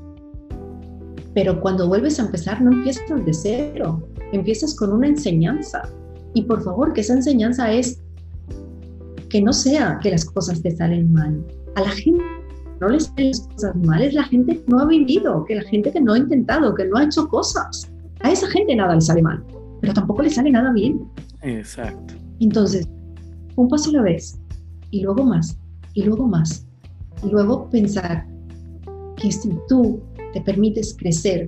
pero 1.34 1.60
cuando 1.62 1.88
vuelves 1.88 2.20
a 2.20 2.24
empezar 2.24 2.62
no 2.62 2.72
empiezas 2.72 3.26
de 3.26 3.34
cero, 3.34 4.02
empiezas 4.32 4.76
con 4.76 4.92
una 4.92 5.08
enseñanza. 5.08 5.90
Y 6.34 6.44
por 6.44 6.64
favor, 6.64 6.94
que 6.94 7.02
esa 7.02 7.14
enseñanza 7.14 7.72
es 7.72 8.02
que 9.30 9.42
no 9.42 9.54
sea 9.54 10.00
que 10.02 10.12
las 10.12 10.26
cosas 10.26 10.62
te 10.62 10.72
salen 10.72 11.12
mal. 11.14 11.46
A 11.76 11.82
la 11.82 11.92
gente 11.92 12.24
no 12.82 12.90
le 12.90 13.00
salen 13.00 13.28
las 13.28 13.42
cosas 13.42 13.76
mal, 13.76 14.02
es 14.02 14.14
la 14.14 14.24
gente 14.24 14.56
que 14.56 14.64
no 14.68 14.80
ha 14.80 14.86
vivido, 14.86 15.46
que 15.46 15.56
la 15.56 15.64
gente 15.64 15.92
que 15.92 16.02
no 16.02 16.14
ha 16.14 16.18
intentado, 16.18 16.74
que 16.74 16.86
no 16.86 16.98
ha 16.98 17.04
hecho 17.04 17.28
cosas. 17.28 17.92
A 18.22 18.32
esa 18.32 18.48
gente 18.48 18.76
nada 18.76 18.96
le 18.96 19.02
sale 19.02 19.22
mal, 19.22 19.44
pero 19.82 19.94
tampoco 19.94 20.24
le 20.24 20.30
sale 20.30 20.52
nada 20.52 20.72
bien. 20.74 21.08
Exacto. 21.42 22.16
Entonces, 22.40 22.88
un 23.56 23.68
paso 23.68 23.90
a 23.92 23.94
la 23.94 24.02
vez, 24.02 24.40
y 24.92 25.02
luego 25.02 25.24
más, 25.24 25.58
y 25.94 26.04
luego 26.04 26.28
más, 26.28 26.66
y 27.24 27.30
luego 27.30 27.70
pensar 27.70 28.28
que 29.18 29.32
si 29.32 29.50
tú 29.68 30.02
te 30.34 30.42
permites 30.42 30.96
crecer, 30.98 31.46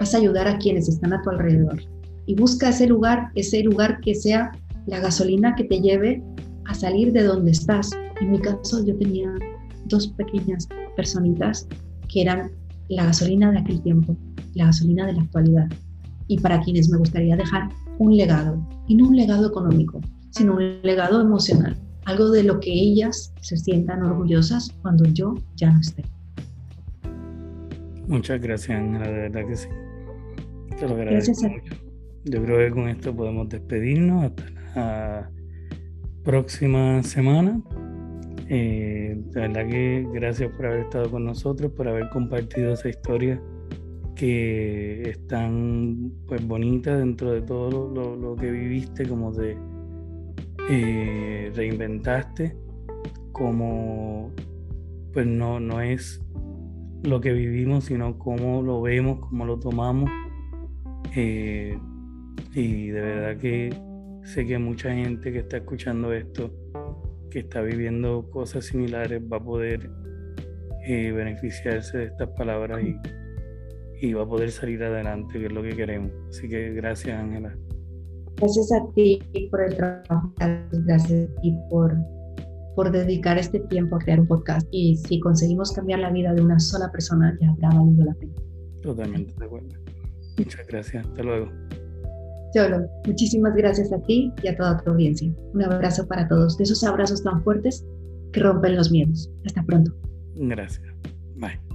vas 0.00 0.14
a 0.14 0.18
ayudar 0.18 0.48
a 0.48 0.58
quienes 0.58 0.88
están 0.88 1.12
a 1.12 1.22
tu 1.22 1.30
alrededor 1.30 1.80
y 2.26 2.34
busca 2.34 2.68
ese 2.68 2.86
lugar, 2.86 3.30
ese 3.34 3.62
lugar 3.62 4.00
que 4.00 4.14
sea 4.14 4.52
la 4.86 5.00
gasolina 5.00 5.54
que 5.54 5.64
te 5.64 5.80
lleve 5.80 6.22
a 6.64 6.74
salir 6.74 7.12
de 7.12 7.22
donde 7.22 7.52
estás. 7.52 7.90
En 8.20 8.32
mi 8.32 8.40
caso 8.40 8.84
yo 8.84 8.96
tenía 8.96 9.32
dos 9.86 10.08
pequeñas 10.08 10.68
personitas 10.96 11.66
que 12.08 12.22
eran 12.22 12.50
la 12.88 13.04
gasolina 13.04 13.50
de 13.52 13.58
aquel 13.58 13.80
tiempo, 13.82 14.16
la 14.54 14.66
gasolina 14.66 15.06
de 15.06 15.14
la 15.14 15.22
actualidad. 15.22 15.68
Y 16.28 16.38
para 16.40 16.60
quienes 16.60 16.88
me 16.88 16.98
gustaría 16.98 17.36
dejar 17.36 17.68
un 17.98 18.16
legado, 18.16 18.58
y 18.88 18.94
no 18.94 19.08
un 19.08 19.16
legado 19.16 19.48
económico, 19.48 20.00
sino 20.30 20.54
un 20.56 20.82
legado 20.82 21.20
emocional, 21.20 21.76
algo 22.06 22.30
de 22.30 22.44
lo 22.44 22.58
que 22.60 22.72
ellas 22.72 23.32
se 23.42 23.56
sientan 23.56 24.02
orgullosas 24.02 24.72
cuando 24.82 25.04
yo 25.06 25.34
ya 25.56 25.70
no 25.70 25.80
esté. 25.80 26.02
Muchas 28.08 28.40
gracias, 28.40 28.78
Ángela, 28.78 29.08
de 29.08 29.28
verdad 29.28 29.46
que 29.46 29.56
sí. 29.56 29.68
Te 30.78 30.88
lo 30.88 30.94
agradezco 30.94 31.48
mucho. 31.48 31.74
Yo 32.24 32.42
creo 32.42 32.58
que 32.58 32.70
con 32.70 32.88
esto 32.88 33.14
podemos 33.14 33.48
despedirnos 33.48 34.24
hasta 34.24 34.44
la 34.74 35.30
próxima 36.24 37.02
semana. 37.02 37.60
Eh, 38.48 39.20
de 39.32 39.40
verdad 39.40 39.68
que 39.68 40.06
gracias 40.12 40.52
por 40.52 40.66
haber 40.66 40.80
estado 40.80 41.10
con 41.10 41.24
nosotros, 41.24 41.72
por 41.72 41.88
haber 41.88 42.08
compartido 42.10 42.72
esa 42.72 42.88
historia 42.88 43.40
que 44.14 45.10
es 45.10 45.26
tan 45.26 46.12
pues, 46.26 46.46
bonita 46.46 46.96
dentro 46.96 47.32
de 47.32 47.42
todo 47.42 48.16
lo, 48.16 48.36
que 48.36 48.50
viviste, 48.50 49.06
como 49.06 49.32
te 49.32 49.56
eh, 50.68 51.52
reinventaste, 51.54 52.56
como 53.32 54.32
pues 55.12 55.26
no, 55.26 55.60
no 55.60 55.80
es 55.80 56.20
lo 57.02 57.20
que 57.20 57.32
vivimos, 57.32 57.84
sino 57.84 58.18
cómo 58.18 58.62
lo 58.62 58.82
vemos, 58.82 59.20
cómo 59.20 59.44
lo 59.44 59.58
tomamos. 59.58 60.10
Eh, 61.14 61.78
y 62.54 62.88
de 62.88 63.00
verdad 63.00 63.40
que 63.40 63.74
sé 64.24 64.44
que 64.46 64.58
mucha 64.58 64.92
gente 64.92 65.32
que 65.32 65.38
está 65.38 65.58
escuchando 65.58 66.12
esto, 66.12 66.52
que 67.30 67.40
está 67.40 67.62
viviendo 67.62 68.28
cosas 68.30 68.66
similares, 68.66 69.22
va 69.22 69.38
a 69.38 69.44
poder 69.44 69.90
eh, 70.86 71.12
beneficiarse 71.12 71.98
de 71.98 72.04
estas 72.06 72.28
palabras 72.30 72.82
y, 72.82 72.96
y 74.06 74.12
va 74.12 74.24
a 74.24 74.28
poder 74.28 74.50
salir 74.50 74.82
adelante, 74.82 75.38
que 75.38 75.46
es 75.46 75.52
lo 75.52 75.62
que 75.62 75.76
queremos. 75.76 76.12
Así 76.28 76.48
que 76.48 76.72
gracias, 76.72 77.18
Ángela. 77.18 77.56
Gracias 78.38 78.72
a 78.72 78.86
ti 78.94 79.18
por 79.50 79.62
el 79.62 79.76
trabajo, 79.76 80.32
gracias 80.84 81.28
a 81.30 81.40
ti 81.40 81.56
por, 81.70 81.96
por 82.74 82.92
dedicar 82.92 83.38
este 83.38 83.60
tiempo 83.60 83.96
a 83.96 83.98
crear 83.98 84.20
un 84.20 84.26
podcast. 84.26 84.66
Y 84.70 84.96
si 84.96 85.20
conseguimos 85.20 85.72
cambiar 85.72 86.00
la 86.00 86.10
vida 86.10 86.34
de 86.34 86.42
una 86.42 86.58
sola 86.58 86.90
persona, 86.92 87.36
ya 87.40 87.50
habrá 87.50 87.70
valido 87.70 88.04
la 88.04 88.14
pena. 88.14 88.34
Totalmente 88.82 89.34
de 89.38 89.44
acuerdo. 89.44 89.68
Muchas 90.38 90.66
gracias. 90.66 91.06
Hasta 91.06 91.22
luego. 91.22 91.50
Cholo, 92.54 92.86
muchísimas 93.06 93.54
gracias 93.54 93.92
a 93.92 93.98
ti 94.02 94.32
y 94.42 94.48
a 94.48 94.56
toda 94.56 94.78
tu 94.78 94.90
audiencia. 94.90 95.32
Un 95.52 95.62
abrazo 95.62 96.06
para 96.06 96.28
todos, 96.28 96.56
de 96.56 96.64
esos 96.64 96.84
abrazos 96.84 97.22
tan 97.22 97.42
fuertes 97.42 97.84
que 98.32 98.40
rompen 98.40 98.76
los 98.76 98.90
miedos. 98.90 99.30
Hasta 99.44 99.62
pronto. 99.64 99.92
Gracias. 100.36 100.86
Bye. 101.36 101.65